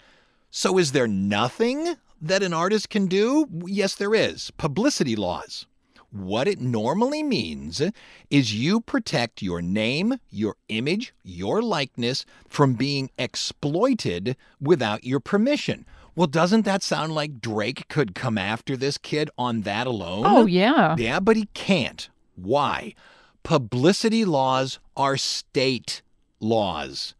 So 0.51 0.77
is 0.77 0.91
there 0.91 1.07
nothing 1.07 1.95
that 2.21 2.43
an 2.43 2.53
artist 2.53 2.89
can 2.89 3.07
do? 3.07 3.47
Yes, 3.65 3.95
there 3.95 4.13
is. 4.13 4.51
Publicity 4.57 5.15
laws. 5.15 5.67
What 6.11 6.45
it 6.45 6.59
normally 6.59 7.23
means 7.23 7.81
is 8.29 8.53
you 8.53 8.81
protect 8.81 9.41
your 9.41 9.61
name, 9.61 10.15
your 10.29 10.57
image, 10.67 11.13
your 11.23 11.61
likeness 11.61 12.25
from 12.49 12.73
being 12.73 13.09
exploited 13.17 14.35
without 14.59 15.05
your 15.05 15.21
permission. 15.21 15.85
Well, 16.13 16.27
doesn't 16.27 16.65
that 16.65 16.83
sound 16.83 17.15
like 17.15 17.39
Drake 17.39 17.87
could 17.87 18.15
come 18.15 18.37
after 18.37 18.75
this 18.75 18.97
kid 18.97 19.29
on 19.37 19.61
that 19.61 19.87
alone? 19.87 20.25
Oh, 20.25 20.45
yeah. 20.45 20.97
Yeah, 20.97 21.21
but 21.21 21.37
he 21.37 21.47
can't. 21.53 22.09
Why? 22.35 22.95
Publicity 23.43 24.25
laws 24.25 24.79
are 24.97 25.15
state 25.15 26.01
laws. 26.41 27.15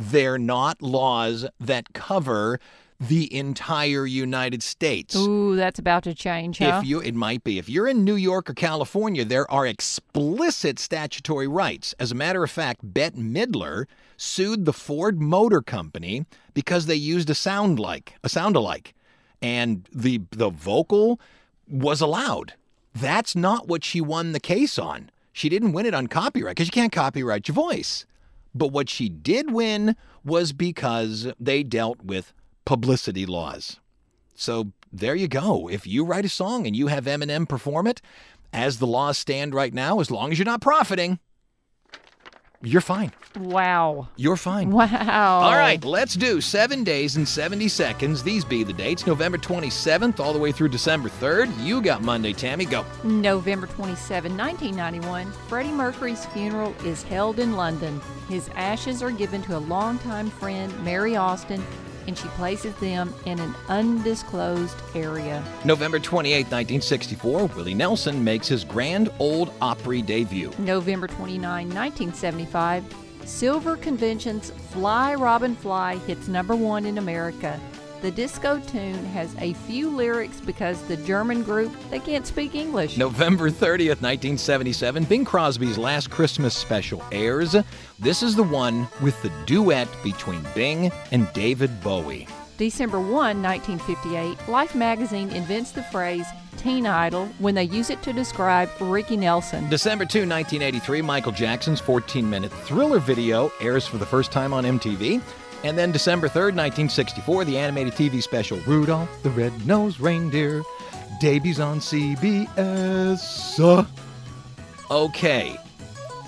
They're 0.00 0.38
not 0.38 0.80
laws 0.80 1.46
that 1.60 1.92
cover 1.92 2.58
the 2.98 3.34
entire 3.34 4.06
United 4.06 4.62
States. 4.62 5.14
Ooh, 5.14 5.56
that's 5.56 5.78
about 5.78 6.04
to 6.04 6.14
change, 6.14 6.58
huh? 6.58 6.80
If 6.80 6.86
you, 6.88 7.00
it 7.00 7.14
might 7.14 7.44
be. 7.44 7.58
If 7.58 7.68
you're 7.68 7.86
in 7.86 8.04
New 8.04 8.14
York 8.14 8.48
or 8.48 8.54
California, 8.54 9.24
there 9.24 9.50
are 9.50 9.66
explicit 9.66 10.78
statutory 10.78 11.46
rights. 11.46 11.94
As 11.98 12.12
a 12.12 12.14
matter 12.14 12.42
of 12.42 12.50
fact, 12.50 12.80
Bette 12.82 13.18
Midler 13.18 13.86
sued 14.16 14.64
the 14.64 14.72
Ford 14.72 15.20
Motor 15.20 15.60
Company 15.60 16.24
because 16.54 16.86
they 16.86 16.94
used 16.94 17.28
a 17.30 17.34
sound 17.34 17.78
like 17.78 18.14
a 18.22 18.28
sound 18.28 18.56
alike, 18.56 18.94
and 19.40 19.88
the 19.92 20.22
the 20.30 20.50
vocal 20.50 21.20
was 21.68 22.00
allowed. 22.00 22.54
That's 22.94 23.36
not 23.36 23.68
what 23.68 23.84
she 23.84 24.00
won 24.00 24.32
the 24.32 24.40
case 24.40 24.78
on. 24.78 25.10
She 25.32 25.48
didn't 25.48 25.72
win 25.72 25.86
it 25.86 25.94
on 25.94 26.06
copyright 26.06 26.56
because 26.56 26.68
you 26.68 26.72
can't 26.72 26.92
copyright 26.92 27.48
your 27.48 27.54
voice. 27.54 28.04
But 28.54 28.68
what 28.68 28.88
she 28.88 29.08
did 29.08 29.52
win 29.52 29.96
was 30.24 30.52
because 30.52 31.28
they 31.38 31.62
dealt 31.62 32.02
with 32.02 32.32
publicity 32.64 33.26
laws. 33.26 33.78
So 34.34 34.72
there 34.92 35.14
you 35.14 35.28
go. 35.28 35.68
If 35.68 35.86
you 35.86 36.04
write 36.04 36.24
a 36.24 36.28
song 36.28 36.66
and 36.66 36.74
you 36.74 36.88
have 36.88 37.04
Eminem 37.04 37.48
perform 37.48 37.86
it, 37.86 38.00
as 38.52 38.78
the 38.78 38.86
laws 38.86 39.18
stand 39.18 39.54
right 39.54 39.72
now, 39.72 40.00
as 40.00 40.10
long 40.10 40.32
as 40.32 40.38
you're 40.38 40.44
not 40.44 40.60
profiting, 40.60 41.20
you're 42.62 42.82
fine. 42.82 43.10
wow. 43.38 44.08
You're 44.16 44.36
fine. 44.36 44.70
Wow. 44.70 45.40
All 45.40 45.56
right, 45.56 45.82
let's 45.82 46.14
do 46.14 46.42
seven 46.42 46.84
days 46.84 47.16
and 47.16 47.26
70 47.26 47.68
seconds. 47.68 48.22
These 48.22 48.44
be 48.44 48.64
the 48.64 48.72
dates 48.72 49.06
November 49.06 49.38
27th 49.38 50.20
all 50.20 50.34
the 50.34 50.38
way 50.38 50.52
through 50.52 50.68
December 50.68 51.08
3rd. 51.08 51.50
You 51.64 51.80
got 51.80 52.02
Monday, 52.02 52.34
Tammy. 52.34 52.66
Go. 52.66 52.84
November 53.02 53.66
27, 53.66 54.36
1991, 54.36 55.32
Freddie 55.48 55.72
Mercury's 55.72 56.26
funeral 56.26 56.74
is 56.84 57.02
held 57.02 57.38
in 57.38 57.56
London. 57.56 57.98
His 58.28 58.50
ashes 58.50 59.02
are 59.02 59.10
given 59.10 59.40
to 59.42 59.56
a 59.56 59.58
longtime 59.58 60.28
friend, 60.28 60.72
Mary 60.84 61.16
Austin, 61.16 61.64
and 62.10 62.18
she 62.18 62.26
places 62.30 62.74
them 62.80 63.14
in 63.24 63.38
an 63.38 63.54
undisclosed 63.68 64.76
area. 64.96 65.44
November 65.64 66.00
28, 66.00 66.38
1964, 66.38 67.46
Willie 67.46 67.72
Nelson 67.72 68.24
makes 68.24 68.48
his 68.48 68.64
Grand 68.64 69.10
Ole 69.20 69.54
Opry 69.62 70.02
debut. 70.02 70.50
November 70.58 71.06
29, 71.06 71.68
1975, 71.68 72.84
Silver 73.24 73.76
Convention's 73.76 74.50
Fly 74.72 75.14
Robin 75.14 75.54
Fly 75.54 75.98
hits 75.98 76.26
number 76.26 76.56
one 76.56 76.84
in 76.84 76.98
America. 76.98 77.60
The 78.00 78.10
disco 78.10 78.58
tune 78.60 79.04
has 79.06 79.34
a 79.38 79.52
few 79.52 79.90
lyrics 79.90 80.40
because 80.40 80.80
the 80.84 80.96
German 80.96 81.42
group, 81.42 81.70
they 81.90 81.98
can't 81.98 82.26
speak 82.26 82.54
English. 82.54 82.96
November 82.96 83.50
30th, 83.50 84.00
1977, 84.00 85.04
Bing 85.04 85.22
Crosby's 85.22 85.76
Last 85.76 86.10
Christmas 86.10 86.56
special 86.56 87.04
airs. 87.12 87.54
This 87.98 88.22
is 88.22 88.34
the 88.34 88.42
one 88.42 88.88
with 89.02 89.20
the 89.22 89.30
duet 89.44 89.86
between 90.02 90.42
Bing 90.54 90.90
and 91.12 91.30
David 91.34 91.82
Bowie. 91.82 92.26
December 92.56 93.00
1, 93.00 93.42
1958, 93.42 94.48
Life 94.48 94.74
magazine 94.74 95.28
invents 95.30 95.72
the 95.72 95.82
phrase 95.84 96.26
teen 96.56 96.86
idol 96.86 97.26
when 97.38 97.54
they 97.54 97.64
use 97.64 97.90
it 97.90 98.02
to 98.02 98.12
describe 98.12 98.70
Ricky 98.80 99.16
Nelson. 99.16 99.68
December 99.68 100.04
2, 100.04 100.20
1983, 100.20 101.02
Michael 101.02 101.32
Jackson's 101.32 101.80
14 101.80 102.28
minute 102.28 102.52
thriller 102.52 102.98
video 102.98 103.50
airs 103.60 103.86
for 103.86 103.96
the 103.98 104.06
first 104.06 104.30
time 104.30 104.52
on 104.52 104.64
MTV. 104.64 105.22
And 105.62 105.76
then 105.76 105.92
December 105.92 106.28
3rd, 106.28 106.56
1964, 106.56 107.44
the 107.44 107.58
animated 107.58 107.94
TV 107.94 108.22
special 108.22 108.58
Rudolph 108.60 109.10
the 109.22 109.30
Red-Nosed 109.30 110.00
Reindeer 110.00 110.62
debuts 111.20 111.58
on 111.58 111.80
CBS. 111.80 113.86
Okay. 114.90 115.56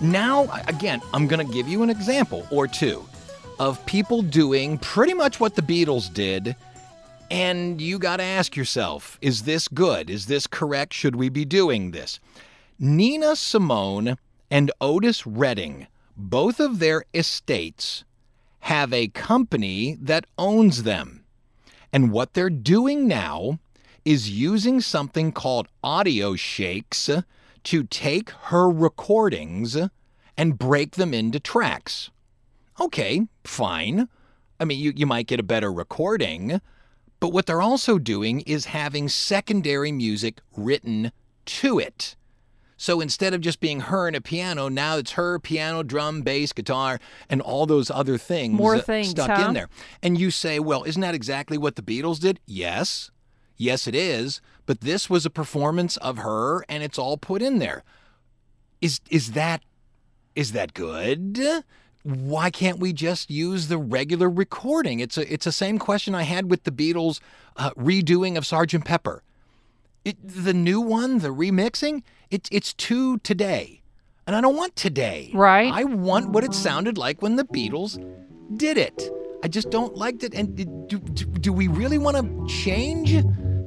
Now, 0.00 0.48
again, 0.68 1.00
I'm 1.14 1.26
going 1.26 1.46
to 1.46 1.52
give 1.52 1.68
you 1.68 1.82
an 1.82 1.90
example 1.90 2.46
or 2.50 2.68
two 2.68 3.04
of 3.58 3.84
people 3.86 4.22
doing 4.22 4.78
pretty 4.78 5.14
much 5.14 5.40
what 5.40 5.54
the 5.54 5.62
Beatles 5.62 6.12
did 6.12 6.56
And 7.32 7.80
you 7.80 7.98
got 7.98 8.18
to 8.18 8.22
ask 8.22 8.56
yourself 8.56 9.18
is 9.22 9.44
this 9.44 9.66
good? 9.66 10.10
Is 10.10 10.26
this 10.26 10.46
correct? 10.46 10.92
Should 10.92 11.16
we 11.16 11.30
be 11.30 11.46
doing 11.46 11.92
this? 11.92 12.20
Nina 12.78 13.36
Simone 13.36 14.18
and 14.50 14.70
Otis 14.82 15.26
Redding, 15.26 15.86
both 16.14 16.60
of 16.60 16.78
their 16.78 17.04
estates 17.14 18.04
have 18.62 18.92
a 18.92 19.08
company 19.08 19.96
that 20.00 20.24
owns 20.38 20.84
them. 20.84 21.24
And 21.92 22.12
what 22.12 22.34
they're 22.34 22.48
doing 22.48 23.08
now 23.08 23.58
is 24.04 24.30
using 24.30 24.80
something 24.80 25.32
called 25.32 25.66
audio 25.82 26.36
shakes 26.36 27.10
to 27.64 27.84
take 27.84 28.30
her 28.30 28.70
recordings 28.70 29.76
and 30.36 30.58
break 30.58 30.92
them 30.92 31.12
into 31.12 31.40
tracks. 31.40 32.10
Okay, 32.80 33.26
fine. 33.42 34.08
I 34.60 34.64
mean, 34.64 34.78
you, 34.78 34.92
you 34.94 35.06
might 35.06 35.26
get 35.26 35.40
a 35.40 35.44
better 35.44 35.72
recording, 35.72 36.60
but 37.18 37.32
what 37.32 37.46
they're 37.46 37.60
also 37.60 37.98
doing 37.98 38.42
is 38.42 38.66
having 38.66 39.08
secondary 39.08 39.90
music 39.90 40.40
written 40.56 41.10
to 41.46 41.80
it. 41.80 42.14
So 42.76 43.00
instead 43.00 43.32
of 43.34 43.40
just 43.40 43.60
being 43.60 43.80
her 43.80 44.06
and 44.06 44.16
a 44.16 44.20
piano, 44.20 44.68
now 44.68 44.96
it's 44.96 45.12
her 45.12 45.38
piano, 45.38 45.82
drum, 45.82 46.22
bass, 46.22 46.52
guitar, 46.52 46.98
and 47.28 47.40
all 47.40 47.66
those 47.66 47.90
other 47.90 48.18
things, 48.18 48.54
More 48.54 48.78
things, 48.78 49.10
stuck 49.10 49.30
huh? 49.30 49.48
in 49.48 49.54
there. 49.54 49.68
And 50.02 50.18
you 50.18 50.30
say, 50.30 50.58
well, 50.58 50.82
isn't 50.84 51.00
that 51.00 51.14
exactly 51.14 51.56
what 51.56 51.76
the 51.76 51.82
Beatles 51.82 52.18
did? 52.18 52.40
Yes. 52.46 53.10
Yes, 53.56 53.86
it 53.86 53.94
is. 53.94 54.40
But 54.66 54.80
this 54.80 55.08
was 55.08 55.24
a 55.24 55.30
performance 55.30 55.96
of 55.98 56.18
her, 56.18 56.64
and 56.68 56.82
it's 56.82 56.98
all 56.98 57.16
put 57.16 57.42
in 57.42 57.58
there. 57.58 57.84
Is 58.80 59.00
is 59.10 59.32
that 59.32 59.62
is 60.34 60.52
that 60.52 60.74
good? 60.74 61.40
Why 62.02 62.50
can't 62.50 62.80
we 62.80 62.92
just 62.92 63.30
use 63.30 63.68
the 63.68 63.78
regular 63.78 64.28
recording? 64.28 64.98
It's 65.00 65.16
a 65.16 65.32
it's 65.32 65.44
the 65.44 65.52
same 65.52 65.78
question 65.78 66.14
I 66.14 66.22
had 66.22 66.50
with 66.50 66.64
the 66.64 66.72
Beatles 66.72 67.20
uh, 67.56 67.70
redoing 67.72 68.36
of 68.36 68.44
Sgt. 68.44 68.84
Pepper. 68.84 69.22
It, 70.04 70.16
the 70.22 70.52
new 70.52 70.80
one, 70.80 71.18
the 71.18 71.28
remixing, 71.28 72.02
it's 72.30 72.48
it's 72.50 72.72
too 72.72 73.18
today, 73.18 73.82
and 74.26 74.34
I 74.34 74.40
don't 74.40 74.56
want 74.56 74.74
today. 74.74 75.30
Right. 75.32 75.72
I 75.72 75.84
want 75.84 76.30
what 76.30 76.42
it 76.42 76.54
sounded 76.54 76.98
like 76.98 77.22
when 77.22 77.36
the 77.36 77.44
Beatles 77.44 77.98
did 78.56 78.78
it. 78.78 79.10
I 79.44 79.48
just 79.48 79.70
don't 79.70 79.96
like 79.96 80.22
it. 80.24 80.34
And 80.34 80.56
do, 80.88 80.98
do, 80.98 81.24
do 81.26 81.52
we 81.52 81.68
really 81.68 81.98
want 81.98 82.16
to 82.16 82.46
change 82.62 83.14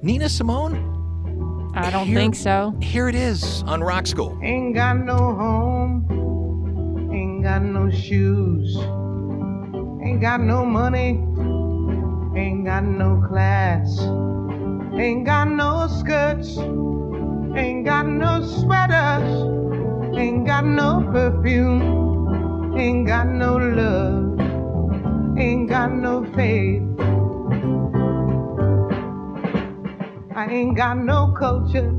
Nina 0.02 0.28
Simone? 0.30 1.72
I 1.76 1.90
don't 1.90 2.08
Here- 2.08 2.18
think 2.18 2.36
so. 2.36 2.74
Here 2.82 3.08
it 3.10 3.16
is 3.16 3.64
on 3.64 3.82
Rock 3.82 4.08
School. 4.08 4.38
Ain't 4.42 4.76
got 4.76 4.98
no 4.98 5.16
home, 5.16 7.12
ain't 7.14 7.44
got 7.44 7.62
no 7.62 7.90
shoes, 7.90 8.76
ain't 10.06 10.22
got 10.22 10.40
no 10.42 10.66
money, 10.66 11.20
ain't 12.40 12.66
got 12.66 12.84
no 12.84 13.22
class, 13.28 14.00
ain't 14.98 15.26
got 15.26 15.48
no 15.50 15.88
skirts, 15.88 16.58
ain't 16.58 17.86
got 17.86 18.08
no 18.08 18.42
sweaters, 18.44 19.30
ain't 20.18 20.46
got 20.46 20.66
no 20.66 21.08
perfume, 21.12 22.76
ain't 22.78 23.08
got 23.08 23.28
no 23.28 23.56
love, 23.58 24.40
ain't 25.38 25.70
got 25.70 25.92
no 25.92 26.24
faith. 26.34 26.82
I 30.36 30.48
ain't 30.50 30.76
got 30.76 30.98
no 30.98 31.34
culture. 31.38 31.92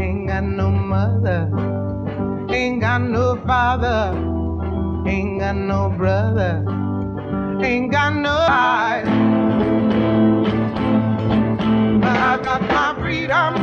Ain't 0.00 0.28
got 0.28 0.44
no 0.44 0.70
mother, 0.70 1.50
ain't 2.50 2.80
got 2.80 3.02
no 3.02 3.34
father, 3.44 4.14
ain't 5.08 5.40
got 5.40 5.56
no 5.56 5.90
brother, 5.90 6.64
ain't 7.60 7.90
got 7.90 8.14
no 8.14 8.46
eyes. 8.48 10.07
Got 12.42 12.62
my 12.62 12.94
freedom. 12.98 13.54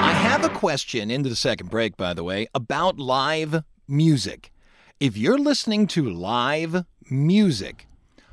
I 0.00 0.12
have 0.14 0.44
a 0.44 0.48
question 0.48 1.10
into 1.10 1.28
the 1.28 1.36
second 1.36 1.70
break, 1.70 1.96
by 1.96 2.14
the 2.14 2.24
way, 2.24 2.46
about 2.54 2.98
live 2.98 3.62
music. 3.86 4.50
If 4.98 5.16
you're 5.16 5.38
listening 5.38 5.86
to 5.88 6.08
live 6.08 6.86
music, 7.10 7.86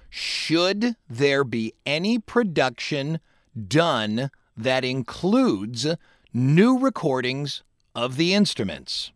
should 0.10 0.95
there 1.10 1.43
be 1.43 1.74
any 1.86 2.19
production 2.19 3.19
done 3.67 4.32
that 4.58 4.84
includes 4.84 5.88
new 6.34 6.78
recordings 6.78 7.63
of 7.95 8.15
the 8.17 8.34
instruments? 8.34 9.12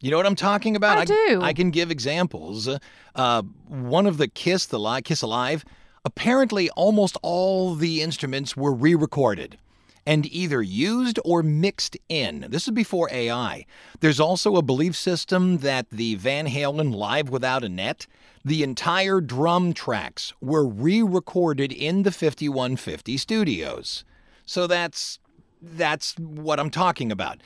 You 0.00 0.10
know 0.10 0.16
what 0.18 0.26
I'm 0.26 0.36
talking 0.36 0.76
about? 0.76 0.98
I 0.98 1.04
do. 1.04 1.40
I 1.42 1.52
can 1.52 1.70
give 1.70 1.90
examples. 1.90 2.68
Uh, 3.14 3.42
one 3.66 4.06
of 4.06 4.18
the 4.18 4.28
Kiss, 4.28 4.66
the 4.66 4.78
Li- 4.78 5.02
Kiss 5.02 5.22
Alive, 5.22 5.64
apparently 6.04 6.68
almost 6.70 7.16
all 7.22 7.74
the 7.74 8.02
instruments 8.02 8.56
were 8.56 8.72
re-recorded 8.72 9.58
and 10.06 10.24
either 10.26 10.62
used 10.62 11.18
or 11.24 11.42
mixed 11.42 11.96
in. 12.08 12.46
This 12.48 12.68
is 12.68 12.72
before 12.72 13.08
AI. 13.10 13.66
There's 14.00 14.20
also 14.20 14.56
a 14.56 14.62
belief 14.62 14.94
system 14.94 15.58
that 15.58 15.90
the 15.90 16.14
Van 16.14 16.46
Halen 16.46 16.94
Live 16.94 17.28
Without 17.28 17.64
a 17.64 17.68
Net, 17.68 18.06
the 18.44 18.62
entire 18.62 19.20
drum 19.20 19.74
tracks 19.74 20.32
were 20.40 20.66
re-recorded 20.66 21.72
in 21.72 22.04
the 22.04 22.12
5150 22.12 23.16
studios. 23.16 24.04
So 24.46 24.68
that's 24.68 25.18
that's 25.60 26.14
what 26.18 26.60
I'm 26.60 26.70
talking 26.70 27.10
about. 27.10 27.40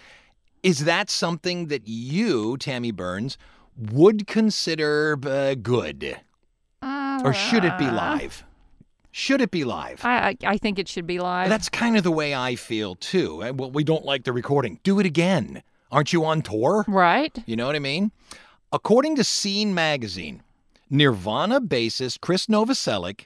Is 0.63 0.85
that 0.85 1.09
something 1.09 1.69
that 1.69 1.89
you, 1.89 2.59
Tammy 2.59 2.91
Burns, 2.91 3.39
would 3.77 4.27
consider 4.27 5.19
uh, 5.25 5.55
good? 5.55 6.21
Or 6.83 7.33
should 7.33 7.65
it 7.65 7.79
be 7.79 7.91
live? 7.91 8.45
Should 9.13 9.41
it 9.41 9.51
be 9.51 9.65
live? 9.65 10.01
I, 10.05 10.37
I 10.45 10.57
think 10.57 10.79
it 10.79 10.87
should 10.89 11.07
be 11.07 11.19
live. 11.19 11.49
That's 11.49 11.69
kind 11.69 11.97
of 11.97 12.05
the 12.05 12.13
way 12.13 12.35
I 12.35 12.55
feel 12.55 12.95
too. 12.95 13.39
Well, 13.55 13.71
we 13.71 13.83
don't 13.85 14.05
like 14.05 14.25
the 14.25 14.33
recording. 14.33 14.79
Do 14.85 15.01
it 15.01 15.07
again. 15.07 15.63
Aren't 15.91 16.13
you 16.13 16.25
on 16.25 16.43
tour? 16.43 16.85
right. 16.87 17.37
You 17.47 17.57
know 17.57 17.67
what 17.67 17.75
I 17.75 17.81
mean? 17.81 18.13
According 18.73 19.17
to 19.17 19.25
Scene 19.25 19.75
magazine, 19.75 20.43
Nirvana 20.89 21.61
bassist 21.61 22.21
Chris 22.21 22.47
Novoselic 22.47 23.23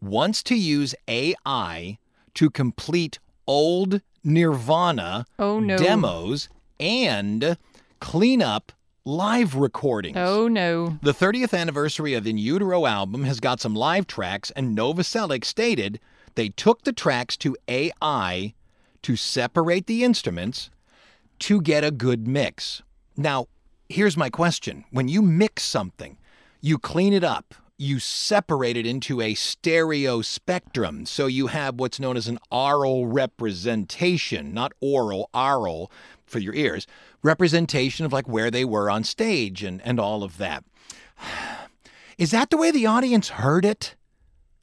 wants 0.00 0.42
to 0.44 0.54
use 0.54 0.94
AI 1.06 1.98
to 2.34 2.48
complete 2.50 3.18
old 3.46 4.00
Nirvana 4.24 5.26
Oh 5.38 5.60
no. 5.60 5.76
demos 5.76 6.48
and 6.80 7.56
clean 8.00 8.40
up 8.42 8.72
live 9.06 9.54
recordings. 9.54 10.16
Oh 10.18 10.48
no. 10.48 10.98
The 11.00 11.14
30th 11.14 11.56
anniversary 11.56 12.12
of 12.14 12.26
In 12.26 12.36
Utero 12.36 12.86
album 12.86 13.22
has 13.24 13.38
got 13.40 13.60
some 13.60 13.74
live 13.74 14.06
tracks, 14.06 14.50
and 14.50 14.76
Novoselic 14.76 15.44
stated 15.44 16.00
they 16.34 16.48
took 16.50 16.82
the 16.82 16.92
tracks 16.92 17.36
to 17.38 17.56
AI 17.68 18.52
to 19.02 19.16
separate 19.16 19.86
the 19.86 20.02
instruments 20.02 20.70
to 21.38 21.62
get 21.62 21.84
a 21.84 21.92
good 21.92 22.26
mix. 22.26 22.82
Now, 23.16 23.46
here's 23.88 24.16
my 24.16 24.28
question 24.28 24.84
when 24.90 25.06
you 25.06 25.22
mix 25.22 25.62
something, 25.62 26.18
you 26.60 26.76
clean 26.76 27.12
it 27.12 27.24
up. 27.24 27.54
You 27.78 27.98
separate 27.98 28.76
it 28.76 28.86
into 28.86 29.20
a 29.20 29.34
stereo 29.34 30.22
spectrum. 30.22 31.04
So 31.04 31.26
you 31.26 31.48
have 31.48 31.78
what's 31.78 32.00
known 32.00 32.16
as 32.16 32.26
an 32.26 32.38
aural 32.50 33.06
representation, 33.06 34.54
not 34.54 34.72
oral, 34.80 35.28
aural 35.34 35.90
for 36.24 36.38
your 36.38 36.54
ears, 36.54 36.86
representation 37.22 38.06
of 38.06 38.12
like 38.12 38.26
where 38.28 38.50
they 38.50 38.64
were 38.64 38.90
on 38.90 39.04
stage 39.04 39.62
and, 39.62 39.82
and 39.82 40.00
all 40.00 40.22
of 40.22 40.38
that. 40.38 40.64
Is 42.18 42.30
that 42.30 42.48
the 42.48 42.56
way 42.56 42.70
the 42.70 42.86
audience 42.86 43.28
heard 43.28 43.66
it? 43.66 43.94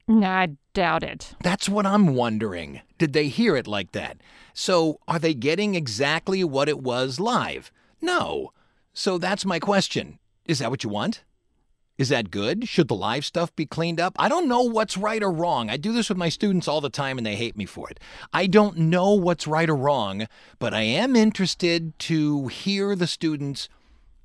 No, 0.08 0.26
I 0.26 0.56
doubt 0.74 1.04
it. 1.04 1.34
That's 1.42 1.68
what 1.68 1.86
I'm 1.86 2.14
wondering. 2.14 2.80
Did 2.98 3.12
they 3.12 3.28
hear 3.28 3.56
it 3.56 3.66
like 3.66 3.92
that? 3.92 4.18
So, 4.52 4.98
are 5.08 5.18
they 5.18 5.34
getting 5.34 5.74
exactly 5.74 6.44
what 6.44 6.68
it 6.68 6.80
was 6.80 7.18
live? 7.18 7.72
No. 8.02 8.52
So, 8.92 9.18
that's 9.18 9.44
my 9.44 9.58
question. 9.58 10.18
Is 10.44 10.58
that 10.58 10.70
what 10.70 10.84
you 10.84 10.90
want? 10.90 11.22
Is 11.96 12.08
that 12.08 12.32
good? 12.32 12.68
Should 12.68 12.88
the 12.88 12.96
live 12.96 13.24
stuff 13.24 13.54
be 13.54 13.66
cleaned 13.66 14.00
up? 14.00 14.14
I 14.18 14.28
don't 14.28 14.48
know 14.48 14.62
what's 14.62 14.96
right 14.96 15.22
or 15.22 15.30
wrong. 15.30 15.70
I 15.70 15.76
do 15.76 15.92
this 15.92 16.08
with 16.08 16.18
my 16.18 16.28
students 16.28 16.66
all 16.66 16.80
the 16.80 16.90
time 16.90 17.18
and 17.18 17.26
they 17.26 17.36
hate 17.36 17.56
me 17.56 17.66
for 17.66 17.88
it. 17.88 18.00
I 18.32 18.48
don't 18.48 18.76
know 18.76 19.12
what's 19.12 19.46
right 19.46 19.70
or 19.70 19.76
wrong, 19.76 20.26
but 20.58 20.74
I 20.74 20.82
am 20.82 21.14
interested 21.14 21.96
to 22.00 22.48
hear 22.48 22.96
the 22.96 23.06
students 23.06 23.68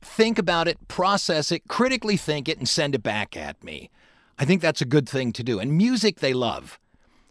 think 0.02 0.40
about 0.40 0.68
it, 0.68 0.88
process 0.88 1.52
it, 1.52 1.68
critically 1.68 2.18
think 2.18 2.50
it, 2.50 2.58
and 2.58 2.68
send 2.68 2.96
it 2.96 3.04
back 3.04 3.38
at 3.38 3.64
me. 3.64 3.92
I 4.40 4.46
think 4.46 4.62
that's 4.62 4.82
a 4.82 4.86
good 4.86 5.08
thing 5.08 5.32
to 5.34 5.44
do. 5.44 5.60
And 5.60 5.78
music 5.78 6.22
they 6.22 6.34
love. 6.34 6.80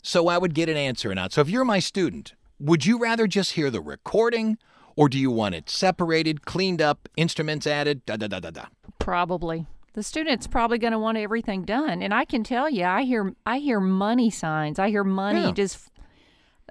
So 0.03 0.29
I 0.29 0.39
would 0.39 0.55
get 0.55 0.69
an 0.69 0.77
answer 0.77 1.11
or 1.11 1.17
not. 1.17 1.33
So 1.33 1.41
if 1.41 1.49
you're 1.49 1.65
my 1.65 1.81
student, 1.81 2.35
would 2.61 2.87
you 2.87 2.97
rather 2.99 3.27
just 3.27 3.53
hear 3.53 3.71
the 3.71 3.81
recording 3.81 4.57
or 4.95 5.09
do 5.09 5.19
you 5.19 5.33
want 5.33 5.57
it 5.57 5.69
separated, 5.69 6.45
cleaned 6.45 6.81
up, 6.81 7.09
instruments 7.17 7.67
added, 7.67 8.07
da 8.07 8.17
da 8.17 8.29
da 8.29 8.39
da 8.39 8.51
da? 8.51 8.65
Probably 9.01 9.67
the 9.99 10.05
student's 10.05 10.47
probably 10.47 10.79
going 10.79 10.93
to 10.93 10.99
want 11.01 11.19
everything 11.19 11.65
done. 11.65 12.03
And 12.03 12.15
I 12.15 12.25
can 12.25 12.45
tell 12.45 12.71
you, 12.71 12.85
I 12.85 13.03
hear 13.03 13.35
I 13.45 13.59
hear 13.59 13.81
money 13.81 14.31
signs. 14.31 14.79
I 14.79 14.91
hear 14.91 15.03
money 15.03 15.41
Yeah. 15.43 15.51
just 15.51 15.91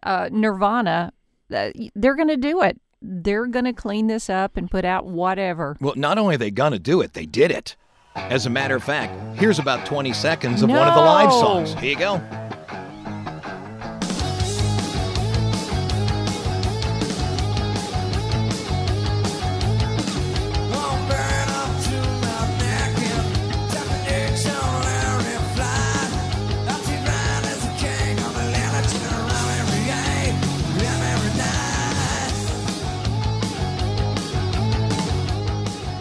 uh, 0.01 0.29
Nirvana. 0.31 1.11
Uh, 1.53 1.71
they're 1.93 2.15
going 2.15 2.29
to 2.29 2.37
do 2.37 2.61
it. 2.61 2.79
They're 3.01 3.45
going 3.47 3.65
to 3.65 3.73
clean 3.73 4.07
this 4.07 4.29
up 4.29 4.55
and 4.55 4.71
put 4.71 4.85
out 4.85 5.07
whatever. 5.07 5.75
Well, 5.81 5.95
not 5.97 6.17
only 6.17 6.35
are 6.35 6.37
they 6.37 6.51
going 6.51 6.71
to 6.71 6.79
do 6.79 7.01
it, 7.01 7.15
they 7.15 7.25
did 7.25 7.51
it. 7.51 7.75
As 8.15 8.45
a 8.45 8.49
matter 8.49 8.77
of 8.77 8.83
fact, 8.85 9.11
here's 9.37 9.59
about 9.59 9.85
20 9.85 10.13
seconds 10.13 10.63
of 10.63 10.69
one 10.69 10.87
of 10.87 10.95
the 10.95 11.01
live 11.01 11.31
songs. 11.33 11.73
Here 11.73 11.91
you 11.91 11.99
go. 11.99 12.46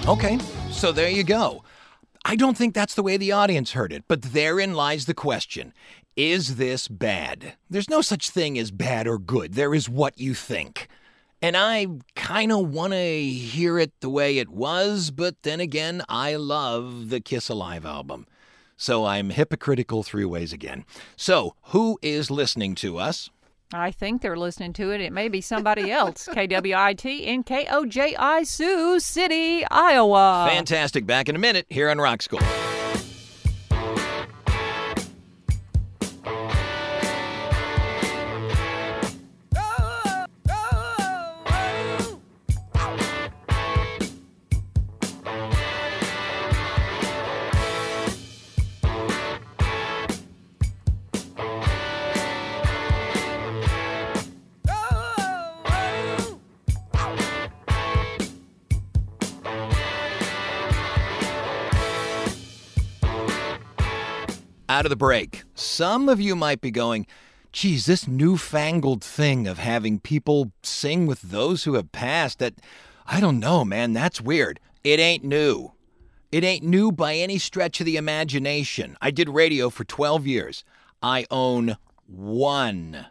Okay, 0.08 0.38
so 0.70 0.92
there 0.92 1.10
you 1.10 1.24
go. 1.24 1.64
I 2.24 2.36
don't 2.36 2.56
think 2.56 2.74
that's 2.74 2.94
the 2.94 3.02
way 3.02 3.16
the 3.16 3.32
audience 3.32 3.72
heard 3.72 3.92
it, 3.92 4.04
but 4.06 4.22
therein 4.22 4.74
lies 4.74 5.06
the 5.06 5.14
question 5.14 5.74
Is 6.14 6.54
this 6.54 6.86
bad? 6.86 7.54
There's 7.68 7.90
no 7.90 8.02
such 8.02 8.30
thing 8.30 8.56
as 8.56 8.70
bad 8.70 9.08
or 9.08 9.18
good, 9.18 9.54
there 9.54 9.74
is 9.74 9.88
what 9.88 10.16
you 10.16 10.32
think. 10.32 10.86
And 11.42 11.56
I 11.56 11.88
kind 12.14 12.52
of 12.52 12.72
want 12.72 12.92
to 12.92 13.24
hear 13.24 13.80
it 13.80 13.90
the 13.98 14.08
way 14.08 14.38
it 14.38 14.48
was, 14.48 15.10
but 15.10 15.42
then 15.42 15.58
again, 15.58 16.02
I 16.08 16.36
love 16.36 17.10
the 17.10 17.20
Kiss 17.20 17.48
Alive 17.48 17.84
album. 17.84 18.28
So 18.76 19.06
I'm 19.06 19.30
hypocritical 19.30 20.04
three 20.04 20.24
ways 20.24 20.52
again. 20.52 20.84
So, 21.16 21.56
who 21.72 21.98
is 22.00 22.30
listening 22.30 22.76
to 22.76 22.98
us? 22.98 23.28
I 23.72 23.90
think 23.90 24.22
they're 24.22 24.36
listening 24.36 24.72
to 24.74 24.92
it. 24.92 25.00
It 25.00 25.12
may 25.12 25.28
be 25.28 25.40
somebody 25.40 25.90
else. 25.90 26.28
KWIT 26.32 27.26
and 27.26 27.44
KOJI 27.44 28.46
Sioux 28.46 29.00
City, 29.00 29.64
Iowa. 29.70 30.48
Fantastic. 30.50 31.06
Back 31.06 31.28
in 31.28 31.36
a 31.36 31.40
minute 31.40 31.66
here 31.68 31.90
on 31.90 31.98
Rock 31.98 32.22
School. 32.22 32.40
Out 64.76 64.84
of 64.84 64.90
the 64.90 64.96
break, 64.96 65.42
some 65.54 66.06
of 66.06 66.20
you 66.20 66.36
might 66.36 66.60
be 66.60 66.70
going, 66.70 67.06
geez, 67.50 67.86
this 67.86 68.06
newfangled 68.06 69.02
thing 69.02 69.46
of 69.46 69.56
having 69.56 69.98
people 69.98 70.52
sing 70.62 71.06
with 71.06 71.22
those 71.22 71.64
who 71.64 71.72
have 71.76 71.92
passed, 71.92 72.40
that, 72.40 72.52
I 73.06 73.18
don't 73.18 73.40
know, 73.40 73.64
man, 73.64 73.94
that's 73.94 74.20
weird. 74.20 74.60
It 74.84 75.00
ain't 75.00 75.24
new. 75.24 75.72
It 76.30 76.44
ain't 76.44 76.62
new 76.62 76.92
by 76.92 77.14
any 77.14 77.38
stretch 77.38 77.80
of 77.80 77.86
the 77.86 77.96
imagination. 77.96 78.98
I 79.00 79.10
did 79.10 79.30
radio 79.30 79.70
for 79.70 79.84
12 79.84 80.26
years. 80.26 80.62
I 81.02 81.24
own 81.30 81.78
one 82.06 83.06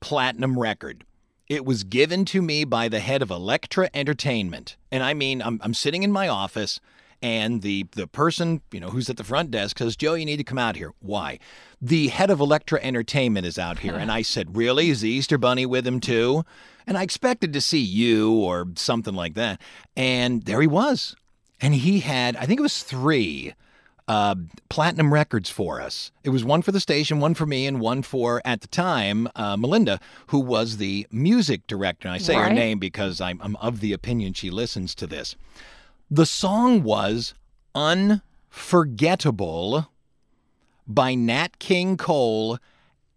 platinum 0.00 0.58
record. 0.58 1.06
It 1.48 1.64
was 1.64 1.84
given 1.84 2.26
to 2.26 2.42
me 2.42 2.64
by 2.64 2.90
the 2.90 3.00
head 3.00 3.22
of 3.22 3.30
Elektra 3.30 3.88
Entertainment. 3.94 4.76
And 4.90 5.02
I 5.02 5.14
mean, 5.14 5.40
I'm, 5.40 5.58
I'm 5.64 5.72
sitting 5.72 6.02
in 6.02 6.12
my 6.12 6.28
office, 6.28 6.80
and 7.22 7.62
the, 7.62 7.86
the 7.92 8.06
person, 8.08 8.60
you 8.72 8.80
know, 8.80 8.90
who's 8.90 9.08
at 9.08 9.16
the 9.16 9.24
front 9.24 9.52
desk 9.52 9.78
says, 9.78 9.96
Joe, 9.96 10.14
you 10.14 10.26
need 10.26 10.38
to 10.38 10.44
come 10.44 10.58
out 10.58 10.76
here. 10.76 10.92
Why? 10.98 11.38
The 11.80 12.08
head 12.08 12.30
of 12.30 12.40
Elektra 12.40 12.80
Entertainment 12.82 13.46
is 13.46 13.58
out 13.58 13.78
here. 13.78 13.94
and 13.94 14.10
I 14.10 14.22
said, 14.22 14.56
Really? 14.56 14.90
Is 14.90 15.00
the 15.02 15.08
Easter 15.08 15.38
Bunny 15.38 15.64
with 15.64 15.86
him 15.86 16.00
too? 16.00 16.44
And 16.86 16.98
I 16.98 17.02
expected 17.02 17.52
to 17.52 17.60
see 17.60 17.78
you 17.78 18.32
or 18.32 18.66
something 18.74 19.14
like 19.14 19.34
that. 19.34 19.60
And 19.96 20.42
there 20.42 20.60
he 20.60 20.66
was. 20.66 21.14
And 21.60 21.74
he 21.74 22.00
had, 22.00 22.34
I 22.36 22.44
think 22.44 22.58
it 22.58 22.62
was 22.62 22.82
three 22.82 23.54
uh, 24.08 24.34
platinum 24.68 25.12
records 25.12 25.48
for 25.48 25.80
us. 25.80 26.10
It 26.24 26.30
was 26.30 26.44
one 26.44 26.62
for 26.62 26.72
the 26.72 26.80
station, 26.80 27.20
one 27.20 27.34
for 27.34 27.46
me, 27.46 27.66
and 27.66 27.80
one 27.80 28.02
for, 28.02 28.42
at 28.44 28.62
the 28.62 28.66
time, 28.66 29.28
uh, 29.36 29.56
Melinda, 29.56 30.00
who 30.26 30.40
was 30.40 30.78
the 30.78 31.06
music 31.12 31.68
director. 31.68 32.08
And 32.08 32.14
I 32.16 32.18
say 32.18 32.34
her 32.34 32.52
name 32.52 32.80
because 32.80 33.20
I'm, 33.20 33.40
I'm 33.40 33.54
of 33.56 33.78
the 33.78 33.92
opinion 33.92 34.32
she 34.32 34.50
listens 34.50 34.96
to 34.96 35.06
this. 35.06 35.36
The 36.14 36.26
song 36.26 36.82
was 36.82 37.32
Unforgettable 37.74 39.88
by 40.86 41.14
Nat 41.14 41.58
King 41.58 41.96
Cole 41.96 42.58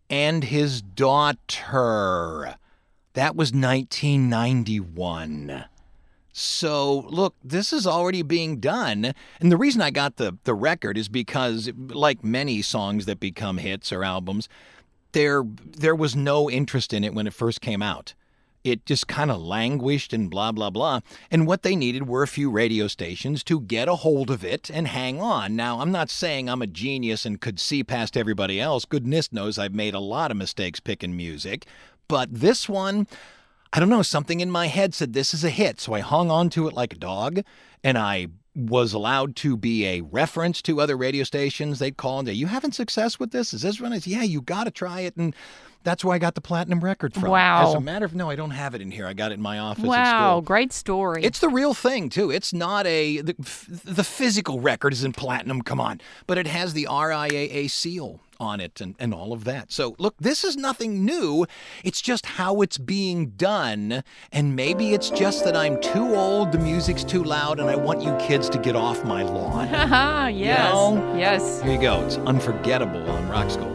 and 0.10 0.45
his 0.45 0.81
daughter. 0.81 2.55
That 3.12 3.36
was 3.36 3.51
1991. 3.51 5.65
So, 6.31 6.99
look, 7.10 7.36
this 7.43 7.73
is 7.73 7.86
already 7.86 8.21
being 8.21 8.62
done. 8.62 9.13
And 9.41 9.51
the 9.51 9.58
reason 9.58 9.81
I 9.81 9.91
got 9.91 10.15
the, 10.15 10.38
the 10.45 10.53
record 10.53 10.97
is 10.97 11.10
because, 11.10 11.69
like 11.89 12.23
many 12.23 12.62
songs 12.62 13.08
that 13.08 13.19
become 13.19 13.58
hits 13.58 13.91
or 13.91 14.05
albums, 14.05 14.47
there, 15.12 15.43
there 15.43 15.95
was 15.95 16.15
no 16.15 16.49
interest 16.49 16.93
in 16.93 17.03
it 17.03 17.13
when 17.13 17.27
it 17.27 17.34
first 17.34 17.60
came 17.60 17.81
out. 17.81 18.13
It 18.65 18.84
just 18.84 19.08
kind 19.08 19.30
of 19.30 19.39
languished 19.39 20.12
and 20.12 20.28
blah, 20.28 20.51
blah, 20.51 20.71
blah. 20.71 21.01
And 21.30 21.45
what 21.45 21.62
they 21.62 21.75
needed 21.75 22.08
were 22.08 22.23
a 22.23 22.28
few 22.28 22.49
radio 22.49 22.88
stations 22.88 23.43
to 23.43 23.62
get 23.62 23.88
a 23.88 23.97
hold 23.97 24.32
of 24.32 24.43
it 24.43 24.71
and 24.73 24.88
hang 24.88 25.21
on. 25.21 25.56
Now, 25.56 25.82
I'm 25.82 25.91
not 25.91 26.10
saying 26.10 26.49
I'm 26.49 26.63
a 26.63 26.67
genius 26.67 27.28
and 27.28 27.39
could 27.39 27.60
see 27.60 27.84
past 27.84 28.17
everybody 28.17 28.60
else. 28.60 28.84
Goodness 28.84 29.32
knows 29.32 29.60
I've 29.60 29.75
made 29.75 29.93
a 29.93 29.99
lot 29.99 30.32
of 30.32 30.38
mistakes 30.38 30.80
picking 30.80 31.15
music. 31.15 31.67
But 32.08 32.34
this 32.34 32.67
one, 32.67 33.06
I 33.71 33.80
don't 33.80 33.89
know, 33.89 34.01
something 34.01 34.39
in 34.39 34.49
my 34.49 34.65
head 34.65 34.95
said 34.95 35.13
this 35.13 35.36
is 35.36 35.43
a 35.43 35.51
hit. 35.51 35.80
So 35.80 35.93
I 35.93 35.99
hung 35.99 36.32
on 36.32 36.49
to 36.49 36.67
it 36.67 36.73
like 36.73 36.93
a 36.93 36.97
dog 36.97 37.41
and 37.84 37.99
I 37.99 38.30
was 38.56 38.93
allowed 38.93 39.36
to 39.36 39.58
be 39.58 39.86
a 39.86 40.01
reference 40.01 40.62
to 40.63 40.80
other 40.80 40.97
radio 40.97 41.23
stations. 41.23 41.78
They'd 41.78 41.97
call 41.97 42.19
and 42.19 42.28
say, 42.28 42.34
You 42.34 42.47
having 42.47 42.71
success 42.71 43.19
with 43.19 43.32
this? 43.32 43.54
Is 43.54 43.62
this 43.62 43.80
one? 43.80 43.93
I 43.93 43.99
said, 43.99 44.12
Yeah, 44.12 44.23
you 44.23 44.41
got 44.41 44.63
to 44.63 44.71
try 44.71 45.01
it. 45.01 45.15
And 45.17 45.36
that's 45.85 46.03
where 46.03 46.13
I 46.13 46.17
got 46.17 46.35
the 46.35 46.41
platinum 46.41 46.81
record 46.81 47.13
from. 47.13 47.29
Wow. 47.29 47.69
As 47.69 47.75
a 47.75 47.79
matter 47.79 48.05
of 48.05 48.13
no, 48.13 48.29
I 48.29 48.35
don't 48.35 48.51
have 48.51 48.75
it 48.75 48.81
in 48.81 48.91
here. 48.91 49.05
I 49.07 49.13
got 49.13 49.31
it 49.31 49.35
in 49.35 49.41
my 49.41 49.59
office 49.59 49.85
Wow, 49.85 50.41
great 50.41 50.73
story. 50.73 51.23
It's 51.23 51.39
the 51.39 51.47
real 51.47 51.73
thing 51.73 52.09
too. 52.09 52.31
It's 52.31 52.51
not 52.51 52.85
a 52.87 53.21
the, 53.21 53.35
the 53.85 54.03
physical 54.03 54.59
record 54.59 54.91
is 54.91 55.03
in 55.03 55.13
platinum. 55.13 55.61
Come 55.61 55.79
on, 55.79 56.01
but 56.27 56.37
it 56.37 56.47
has 56.47 56.73
the 56.73 56.87
RIAA 56.89 57.69
seal 57.69 58.19
on 58.39 58.59
it 58.59 58.81
and, 58.81 58.95
and 58.99 59.13
all 59.13 59.31
of 59.31 59.43
that. 59.45 59.71
So 59.71 59.95
look, 59.97 60.15
this 60.19 60.43
is 60.43 60.57
nothing 60.57 61.05
new. 61.05 61.45
It's 61.83 62.01
just 62.01 62.25
how 62.25 62.61
it's 62.61 62.77
being 62.77 63.27
done, 63.27 64.03
and 64.31 64.55
maybe 64.55 64.93
it's 64.93 65.09
just 65.09 65.45
that 65.45 65.55
I'm 65.55 65.79
too 65.81 66.15
old. 66.15 66.51
The 66.51 66.59
music's 66.59 67.03
too 67.03 67.23
loud, 67.23 67.59
and 67.59 67.69
I 67.69 67.75
want 67.75 68.01
you 68.01 68.15
kids 68.19 68.49
to 68.49 68.57
get 68.57 68.75
off 68.75 69.03
my 69.05 69.23
lawn. 69.23 69.69
Yes. 70.35 70.73
know? 70.73 71.15
Yes. 71.17 71.61
Here 71.61 71.73
you 71.73 71.79
go. 71.79 72.03
It's 72.05 72.17
unforgettable 72.17 73.09
on 73.09 73.29
Rock 73.29 73.49
School. 73.49 73.74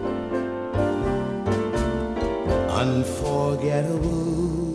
Unforgettable. 2.81 4.73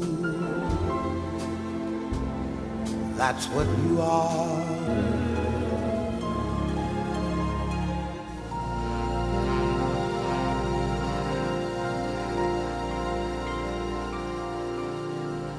That's 3.17 3.47
what 3.47 3.65
you 3.79 3.99
are. 3.99 4.65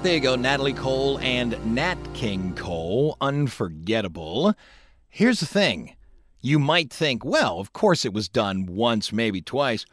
There 0.04 0.14
you 0.14 0.20
go, 0.20 0.36
Natalie 0.36 0.72
Cole 0.72 1.18
and 1.18 1.58
Nat 1.74 1.98
King 2.14 2.54
Cole, 2.54 3.16
unforgettable. 3.20 4.54
Here's 5.08 5.40
the 5.40 5.46
thing. 5.46 5.96
You 6.40 6.60
might 6.60 6.92
think, 6.92 7.24
well, 7.24 7.58
of 7.58 7.72
course 7.72 8.04
it 8.04 8.12
was 8.12 8.28
done 8.28 8.66
once, 8.66 9.12
maybe 9.12 9.42
twice. 9.42 9.84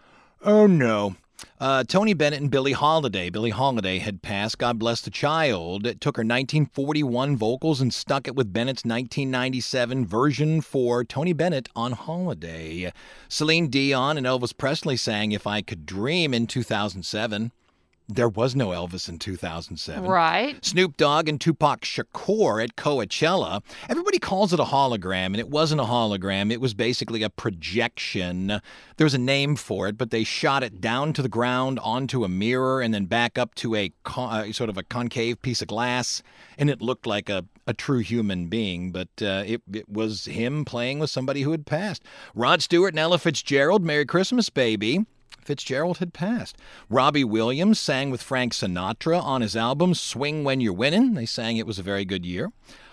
Oh 0.43 0.67
no. 0.67 1.15
Uh, 1.63 1.81
Tony 1.81 2.13
Bennett 2.13 2.41
and 2.41 2.51
Billie 2.51 2.73
Holiday. 2.73 3.29
Billie 3.29 3.49
Holiday 3.49 3.99
had 3.99 4.21
passed, 4.21 4.57
God 4.57 4.77
bless 4.77 4.99
the 4.99 5.09
child. 5.09 5.87
It 5.87 6.01
took 6.01 6.17
her 6.17 6.23
1941 6.23 7.37
vocals 7.37 7.79
and 7.79 7.93
stuck 7.93 8.27
it 8.27 8.35
with 8.35 8.51
Bennett's 8.51 8.83
1997 8.83 10.05
version 10.05 10.59
for 10.59 11.05
Tony 11.05 11.31
Bennett 11.31 11.69
on 11.73 11.93
Holiday. 11.93 12.91
Celine 13.29 13.69
Dion 13.69 14.17
and 14.17 14.27
Elvis 14.27 14.51
Presley 14.57 14.97
sang 14.97 15.31
If 15.31 15.47
I 15.47 15.61
Could 15.61 15.85
Dream 15.85 16.33
in 16.33 16.47
2007. 16.47 17.53
There 18.09 18.27
was 18.27 18.55
no 18.55 18.69
Elvis 18.69 19.07
in 19.07 19.17
2007. 19.17 20.03
Right. 20.03 20.63
Snoop 20.63 20.97
Dogg 20.97 21.29
and 21.29 21.39
Tupac 21.39 21.81
Shakur 21.81 22.61
at 22.63 22.75
Coachella. 22.75 23.63
Everybody 23.87 24.19
calls 24.19 24.51
it 24.51 24.59
a 24.59 24.65
hologram, 24.65 25.27
and 25.27 25.37
it 25.37 25.49
wasn't 25.49 25.79
a 25.79 25.85
hologram. 25.85 26.51
It 26.51 26.59
was 26.59 26.73
basically 26.73 27.23
a 27.23 27.29
projection. 27.29 28.47
There 28.97 29.05
was 29.05 29.13
a 29.13 29.19
name 29.19 29.55
for 29.55 29.87
it, 29.87 29.97
but 29.97 30.11
they 30.11 30.23
shot 30.23 30.63
it 30.63 30.81
down 30.81 31.13
to 31.13 31.21
the 31.21 31.29
ground 31.29 31.79
onto 31.79 32.23
a 32.25 32.29
mirror 32.29 32.81
and 32.81 32.93
then 32.93 33.05
back 33.05 33.37
up 33.37 33.55
to 33.55 33.75
a 33.75 33.91
con- 34.03 34.49
uh, 34.49 34.51
sort 34.51 34.69
of 34.69 34.77
a 34.77 34.83
concave 34.83 35.41
piece 35.41 35.61
of 35.61 35.69
glass, 35.69 36.21
and 36.57 36.69
it 36.69 36.81
looked 36.81 37.07
like 37.07 37.29
a, 37.29 37.45
a 37.65 37.73
true 37.73 37.99
human 37.99 38.47
being, 38.47 38.91
but 38.91 39.09
uh, 39.21 39.43
it, 39.45 39.61
it 39.73 39.87
was 39.87 40.25
him 40.25 40.65
playing 40.65 40.99
with 40.99 41.09
somebody 41.09 41.43
who 41.43 41.51
had 41.51 41.65
passed. 41.65 42.03
Rod 42.35 42.61
Stewart 42.61 42.93
and 42.93 42.99
Ella 42.99 43.17
Fitzgerald, 43.17 43.83
Merry 43.83 44.05
Christmas, 44.05 44.49
baby. 44.49 45.05
Fitzgerald 45.43 45.97
had 45.99 46.13
passed. 46.13 46.57
Robbie 46.89 47.23
Williams 47.23 47.79
sang 47.79 48.09
with 48.11 48.21
Frank 48.23 48.53
Sinatra 48.53 49.21
on 49.21 49.41
his 49.41 49.55
album 49.55 49.93
Swing 49.93 50.43
When 50.43 50.61
You're 50.61 50.73
Winning. 50.73 51.13
They 51.13 51.25
sang 51.25 51.57
it 51.57 51.67
was 51.67 51.79
a 51.79 51.83
very 51.83 52.05
good 52.05 52.25
year. 52.25 52.51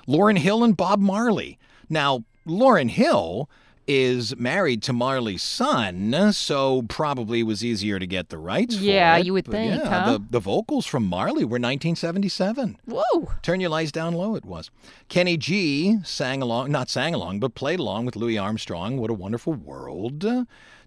Lauryn 0.09 0.39
Hill 0.39 0.65
and 0.65 0.77
Bob 0.77 1.01
Marley. 1.01 1.59
Now, 1.89 2.25
Lauryn 2.47 2.91
Hill 2.91 3.49
is 3.87 4.37
married 4.37 4.83
to 4.85 4.93
Marley's 4.93 5.43
son, 5.43 6.33
so 6.33 6.83
probably 6.83 7.43
was 7.43 7.65
easier 7.65 7.99
to 7.99 8.07
get 8.07 8.29
the 8.29 8.39
rights 8.39 8.77
for 8.77 8.83
Yeah, 8.85 9.17
it. 9.17 9.27
you 9.27 9.33
would 9.33 9.47
think, 9.47 9.75
yeah, 9.83 10.03
huh? 10.05 10.13
the, 10.13 10.25
the 10.31 10.39
vocals 10.39 10.87
from 10.87 11.05
Marley 11.05 11.45
were 11.45 11.59
1977. 11.59 12.79
Whoa. 12.87 13.33
Turn 13.43 13.61
Your 13.61 13.71
Lights 13.71 13.91
Down 13.91 14.15
Low, 14.15 14.37
it 14.37 14.45
was. 14.45 14.71
Kenny 15.09 15.37
G 15.37 15.99
sang 16.05 16.41
along, 16.41 16.71
not 16.71 16.89
sang 16.89 17.15
along, 17.15 17.41
but 17.41 17.55
played 17.57 17.81
along 17.81 18.07
with 18.07 18.15
Louis 18.15 18.39
Armstrong. 18.39 18.97
What 18.99 19.11
a 19.11 19.15
Wonderful 19.15 19.55
World. 19.55 20.25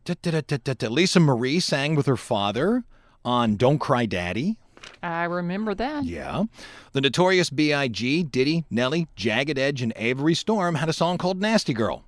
Lisa 0.05 1.19
Marie 1.19 1.59
sang 1.59 1.95
with 1.95 2.05
her 2.05 2.17
father 2.17 2.83
on 3.23 3.55
Don't 3.55 3.79
Cry 3.79 4.05
Daddy. 4.05 4.57
I 5.01 5.23
remember 5.23 5.73
that. 5.75 6.03
Yeah. 6.03 6.43
The 6.91 7.01
Notorious 7.01 7.49
B.I.G., 7.49 8.23
Diddy, 8.23 8.65
Nelly, 8.69 9.07
Jagged 9.15 9.57
Edge, 9.57 9.81
and 9.81 9.93
Avery 9.95 10.33
Storm 10.33 10.75
had 10.75 10.89
a 10.89 10.93
song 10.93 11.17
called 11.17 11.41
Nasty 11.41 11.73
Girl. 11.73 12.03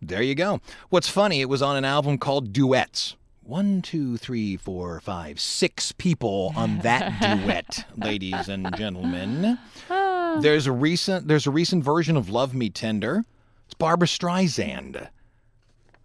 There 0.00 0.22
you 0.22 0.34
go. 0.34 0.60
What's 0.90 1.08
funny, 1.08 1.40
it 1.40 1.48
was 1.48 1.62
on 1.62 1.76
an 1.76 1.84
album 1.84 2.18
called 2.18 2.52
Duets. 2.52 3.16
One, 3.44 3.82
two, 3.82 4.16
three, 4.16 4.56
four, 4.56 5.00
five, 5.00 5.40
six 5.40 5.92
people 5.92 6.52
on 6.56 6.78
that 6.80 7.20
duet, 7.44 7.84
ladies 7.96 8.48
and 8.48 8.74
gentlemen. 8.76 9.58
Ah. 9.90 10.38
There's 10.40 10.66
a 10.66 10.72
recent 10.72 11.26
there's 11.26 11.46
a 11.46 11.50
recent 11.50 11.82
version 11.84 12.16
of 12.16 12.30
Love 12.30 12.54
Me 12.54 12.70
Tender. 12.70 13.24
It's 13.66 13.74
Barbra 13.74 14.06
Streisand 14.06 15.08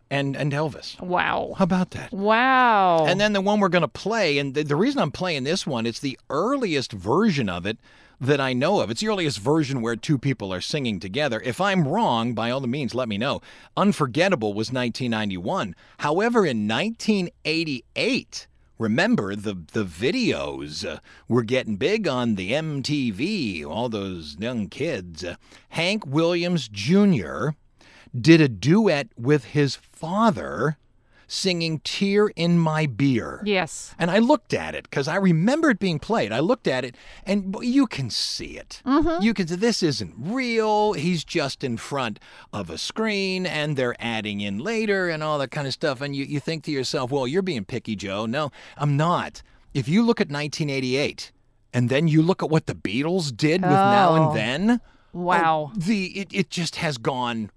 and 0.10 0.36
and 0.36 0.52
Elvis. 0.52 1.00
Wow. 1.02 1.56
How 1.58 1.64
about 1.64 1.92
that? 1.92 2.12
Wow. 2.12 3.06
And 3.06 3.20
then 3.20 3.34
the 3.34 3.42
one 3.42 3.60
we're 3.60 3.70
going 3.70 3.82
to 3.82 3.88
play, 3.88 4.38
and 4.38 4.54
the, 4.54 4.64
the 4.64 4.76
reason 4.76 5.02
I'm 5.02 5.12
playing 5.12 5.44
this 5.44 5.66
one, 5.68 5.86
it's 5.86 6.00
the 6.00 6.20
earliest 6.30 6.92
version 6.92 7.50
of 7.50 7.66
it 7.66 7.78
that 8.20 8.42
I 8.42 8.54
know 8.54 8.82
of. 8.82 8.90
It's 8.90 9.02
the 9.02 9.10
earliest 9.10 9.40
version 9.40 9.82
where 9.82 9.96
two 9.96 10.18
people 10.18 10.54
are 10.54 10.62
singing 10.62 11.00
together. 11.00 11.42
If 11.44 11.62
I'm 11.62 11.88
wrong, 11.88 12.34
by 12.34 12.50
all 12.50 12.60
the 12.60 12.68
means, 12.68 12.96
let 12.96 13.08
me 13.08 13.18
know. 13.18 13.42
Unforgettable 13.76 14.54
was 14.54 14.72
1991. 14.72 15.76
However, 16.00 16.46
in 16.46 16.68
1988, 16.68 18.48
remember 18.80 19.36
the 19.36 19.56
the 19.74 19.86
videos 19.86 20.88
uh, 20.88 21.00
were 21.28 21.44
getting 21.44 21.76
big 21.76 22.08
on 22.08 22.36
the 22.36 22.52
MTV. 22.52 23.66
All 23.66 23.90
those 23.90 24.36
young 24.40 24.68
kids. 24.68 25.24
Uh, 25.24 25.36
Hank 25.70 26.06
Williams 26.06 26.68
Jr. 26.68 27.50
did 28.20 28.42
a 28.42 28.48
duet 28.48 29.08
with 29.18 29.46
his 29.46 29.76
father 29.76 30.78
singing 31.30 31.80
Tear 31.80 32.30
in 32.38 32.58
My 32.58 32.86
Beer. 32.86 33.42
yes. 33.46 33.94
And 34.00 34.10
I 34.10 34.18
looked 34.20 34.54
at 34.54 34.74
it 34.76 34.84
because 34.90 35.10
I 35.10 35.18
remember 35.18 35.70
it 35.70 35.78
being 35.78 36.00
played. 36.00 36.32
I 36.32 36.40
looked 36.40 36.68
at 36.70 36.86
it, 36.86 36.96
and 37.26 37.54
you 37.62 37.86
can 37.86 38.10
see 38.10 38.58
it. 38.58 38.82
Mm-hmm. 38.86 39.22
You 39.22 39.34
can. 39.34 39.46
This 39.48 39.84
isn't 39.84 40.14
real. 40.18 40.94
He's 40.94 41.26
just 41.26 41.66
in 41.66 41.76
front 41.76 42.20
of 42.54 42.70
a 42.70 42.78
screen, 42.78 43.46
and 43.46 43.76
they're 43.76 43.96
adding 44.00 44.40
in 44.40 44.60
later 44.60 45.10
and 45.10 45.22
all 45.22 45.38
that 45.40 45.52
kind 45.52 45.68
of 45.68 45.74
stuff. 45.74 46.00
And 46.00 46.16
you, 46.16 46.24
you 46.24 46.40
think 46.40 46.64
to 46.64 46.72
yourself, 46.72 47.12
"Well, 47.12 47.28
you're 47.28 47.42
being 47.42 47.66
picky, 47.66 47.98
Joe." 47.98 48.26
No, 48.26 48.50
I'm 48.78 48.96
not. 48.96 49.42
If 49.74 49.90
you 49.90 50.04
look 50.06 50.22
at 50.22 50.30
1988, 50.30 51.34
and 51.74 51.90
then 51.90 52.08
you 52.08 52.22
look 52.22 52.42
at 52.42 52.50
what 52.50 52.68
the 52.68 52.74
Beatles 52.76 53.36
did 53.36 53.62
with 53.64 53.72
Now 53.72 54.12
Oh. 54.12 54.16
and 54.30 54.36
Then, 54.38 54.82
oh, 55.14 55.20
Wow. 55.20 55.72
the 55.76 56.06
it, 56.20 56.30
it 56.32 56.50
just 56.50 56.78
has 56.78 56.98
gone 56.98 57.52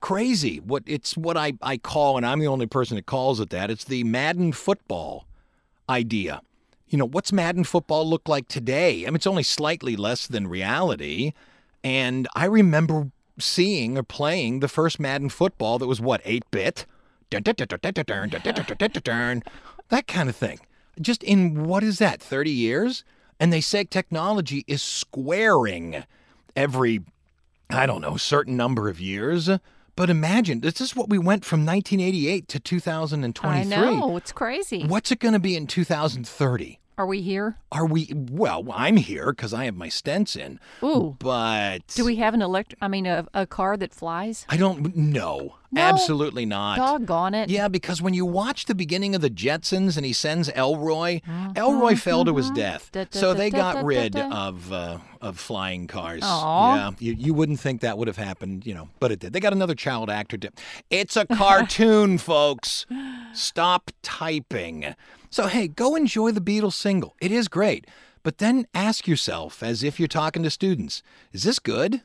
crazy. 0.00 0.58
What 0.60 0.82
it's 0.86 1.16
what 1.16 1.36
I, 1.36 1.52
I 1.62 1.76
call, 1.76 2.16
and 2.16 2.26
I'm 2.26 2.40
the 2.40 2.46
only 2.46 2.66
person 2.66 2.96
that 2.96 3.06
calls 3.06 3.40
it 3.40 3.50
that. 3.50 3.70
It's 3.70 3.84
the 3.84 4.04
Madden 4.04 4.52
football 4.52 5.26
idea. 5.88 6.42
You 6.88 6.98
know, 6.98 7.06
what's 7.06 7.32
Madden 7.32 7.64
football 7.64 8.08
look 8.08 8.28
like 8.28 8.48
today? 8.48 9.02
I 9.02 9.06
mean, 9.06 9.16
it's 9.16 9.26
only 9.26 9.42
slightly 9.42 9.96
less 9.96 10.26
than 10.26 10.48
reality. 10.48 11.32
And 11.84 12.26
I 12.34 12.46
remember 12.46 13.10
seeing 13.38 13.96
or 13.96 14.02
playing 14.02 14.60
the 14.60 14.68
first 14.68 14.98
Madden 14.98 15.28
football 15.28 15.78
that 15.78 15.86
was 15.86 16.00
what, 16.00 16.20
8 16.24 16.44
bit? 16.50 16.86
That 17.30 17.44
kind 20.06 20.28
of 20.28 20.36
thing. 20.36 20.60
Just 21.00 21.22
in 21.22 21.64
what 21.64 21.82
is 21.84 21.98
that, 21.98 22.20
30 22.20 22.50
years? 22.50 23.04
And 23.38 23.52
they 23.52 23.60
say 23.60 23.84
technology 23.84 24.64
is 24.66 24.82
squaring 24.82 26.04
every 26.56 27.02
I 27.72 27.86
don't 27.86 28.00
know, 28.00 28.16
certain 28.16 28.56
number 28.56 28.88
of 28.88 29.00
years. 29.00 29.48
But 30.00 30.08
imagine, 30.08 30.60
this 30.60 30.80
is 30.80 30.96
what 30.96 31.10
we 31.10 31.18
went 31.18 31.44
from 31.44 31.66
1988 31.66 32.48
to 32.48 32.58
2023. 32.58 33.50
I 33.50 33.64
know. 33.64 34.16
It's 34.16 34.32
crazy. 34.32 34.86
What's 34.86 35.12
it 35.12 35.18
going 35.18 35.34
to 35.34 35.38
be 35.38 35.54
in 35.54 35.66
2030? 35.66 36.79
Are 37.00 37.06
we 37.06 37.22
here? 37.22 37.56
Are 37.72 37.86
we, 37.86 38.12
well, 38.14 38.66
I'm 38.74 38.98
here 38.98 39.32
because 39.32 39.54
I 39.54 39.64
have 39.64 39.74
my 39.74 39.88
stents 39.88 40.36
in. 40.36 40.60
Ooh. 40.82 41.16
But 41.18 41.86
Do 41.86 42.04
we 42.04 42.16
have 42.16 42.34
an 42.34 42.42
elect? 42.42 42.74
I 42.82 42.88
mean, 42.88 43.06
a, 43.06 43.26
a 43.32 43.46
car 43.46 43.78
that 43.78 43.94
flies? 43.94 44.44
I 44.50 44.58
don't 44.58 44.94
know. 44.94 45.56
No. 45.72 45.80
Absolutely 45.80 46.44
not. 46.44 46.76
Doggone 46.76 47.32
it. 47.32 47.48
Yeah, 47.48 47.68
because 47.68 48.02
when 48.02 48.12
you 48.12 48.26
watch 48.26 48.66
the 48.66 48.74
beginning 48.74 49.14
of 49.14 49.22
the 49.22 49.30
Jetsons 49.30 49.96
and 49.96 50.04
he 50.04 50.12
sends 50.12 50.50
Elroy, 50.50 51.20
Elroy 51.56 51.94
fell 51.94 52.24
to 52.26 52.36
his 52.36 52.50
death. 52.50 52.90
Mm-hmm. 52.92 52.98
Da, 52.98 53.04
da, 53.04 53.18
So 53.18 53.32
they 53.32 53.48
da, 53.48 53.72
got 53.72 53.84
rid 53.84 54.16
of 54.16 54.70
uh, 54.72 54.98
of 55.22 55.38
flying 55.38 55.86
cars. 55.86 56.22
Aw. 56.24 56.74
Yeah, 56.74 56.90
you, 56.98 57.14
you 57.16 57.32
wouldn't 57.32 57.60
think 57.60 57.82
that 57.82 57.96
would 57.96 58.08
have 58.08 58.16
happened, 58.16 58.66
you 58.66 58.74
know, 58.74 58.88
but 58.98 59.12
it 59.12 59.20
did. 59.20 59.32
They 59.32 59.40
got 59.40 59.52
another 59.52 59.76
child 59.76 60.10
actor. 60.10 60.36
To, 60.38 60.50
it's 60.90 61.16
a 61.16 61.24
cartoon, 61.24 62.18
folks. 62.18 62.84
Stop 63.32 63.90
typing. 64.02 64.96
So 65.30 65.46
hey, 65.46 65.68
go 65.68 65.94
enjoy 65.94 66.32
the 66.32 66.40
Beatles 66.40 66.72
single. 66.72 67.14
It 67.20 67.30
is 67.30 67.46
great, 67.46 67.86
but 68.24 68.38
then 68.38 68.66
ask 68.74 69.06
yourself, 69.06 69.62
as 69.62 69.84
if 69.84 70.00
you're 70.00 70.08
talking 70.08 70.42
to 70.42 70.50
students, 70.50 71.04
is 71.32 71.44
this 71.44 71.60
good? 71.60 72.02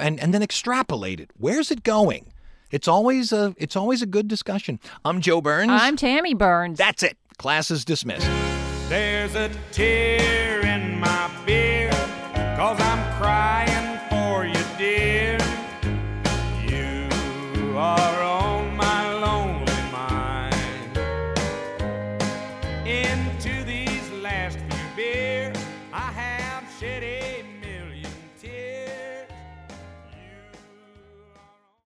And 0.00 0.20
and 0.20 0.32
then 0.32 0.42
extrapolate 0.44 1.18
it. 1.18 1.32
Where's 1.36 1.72
it 1.72 1.82
going? 1.82 2.32
It's 2.70 2.86
always 2.86 3.32
a 3.32 3.52
it's 3.58 3.74
always 3.74 4.00
a 4.00 4.06
good 4.06 4.28
discussion. 4.28 4.78
I'm 5.04 5.20
Joe 5.20 5.40
Burns. 5.40 5.72
I'm 5.72 5.96
Tammy 5.96 6.34
Burns. 6.34 6.78
That's 6.78 7.02
it. 7.02 7.18
Class 7.36 7.72
is 7.72 7.84
dismissed. 7.84 8.28
There's 8.88 9.34
a 9.34 9.50
tear 9.72 10.64
in 10.64 11.00
my 11.00 11.30
beer, 11.44 11.90
cause 12.56 12.80
I'm 12.80 12.91
crying 12.91 12.91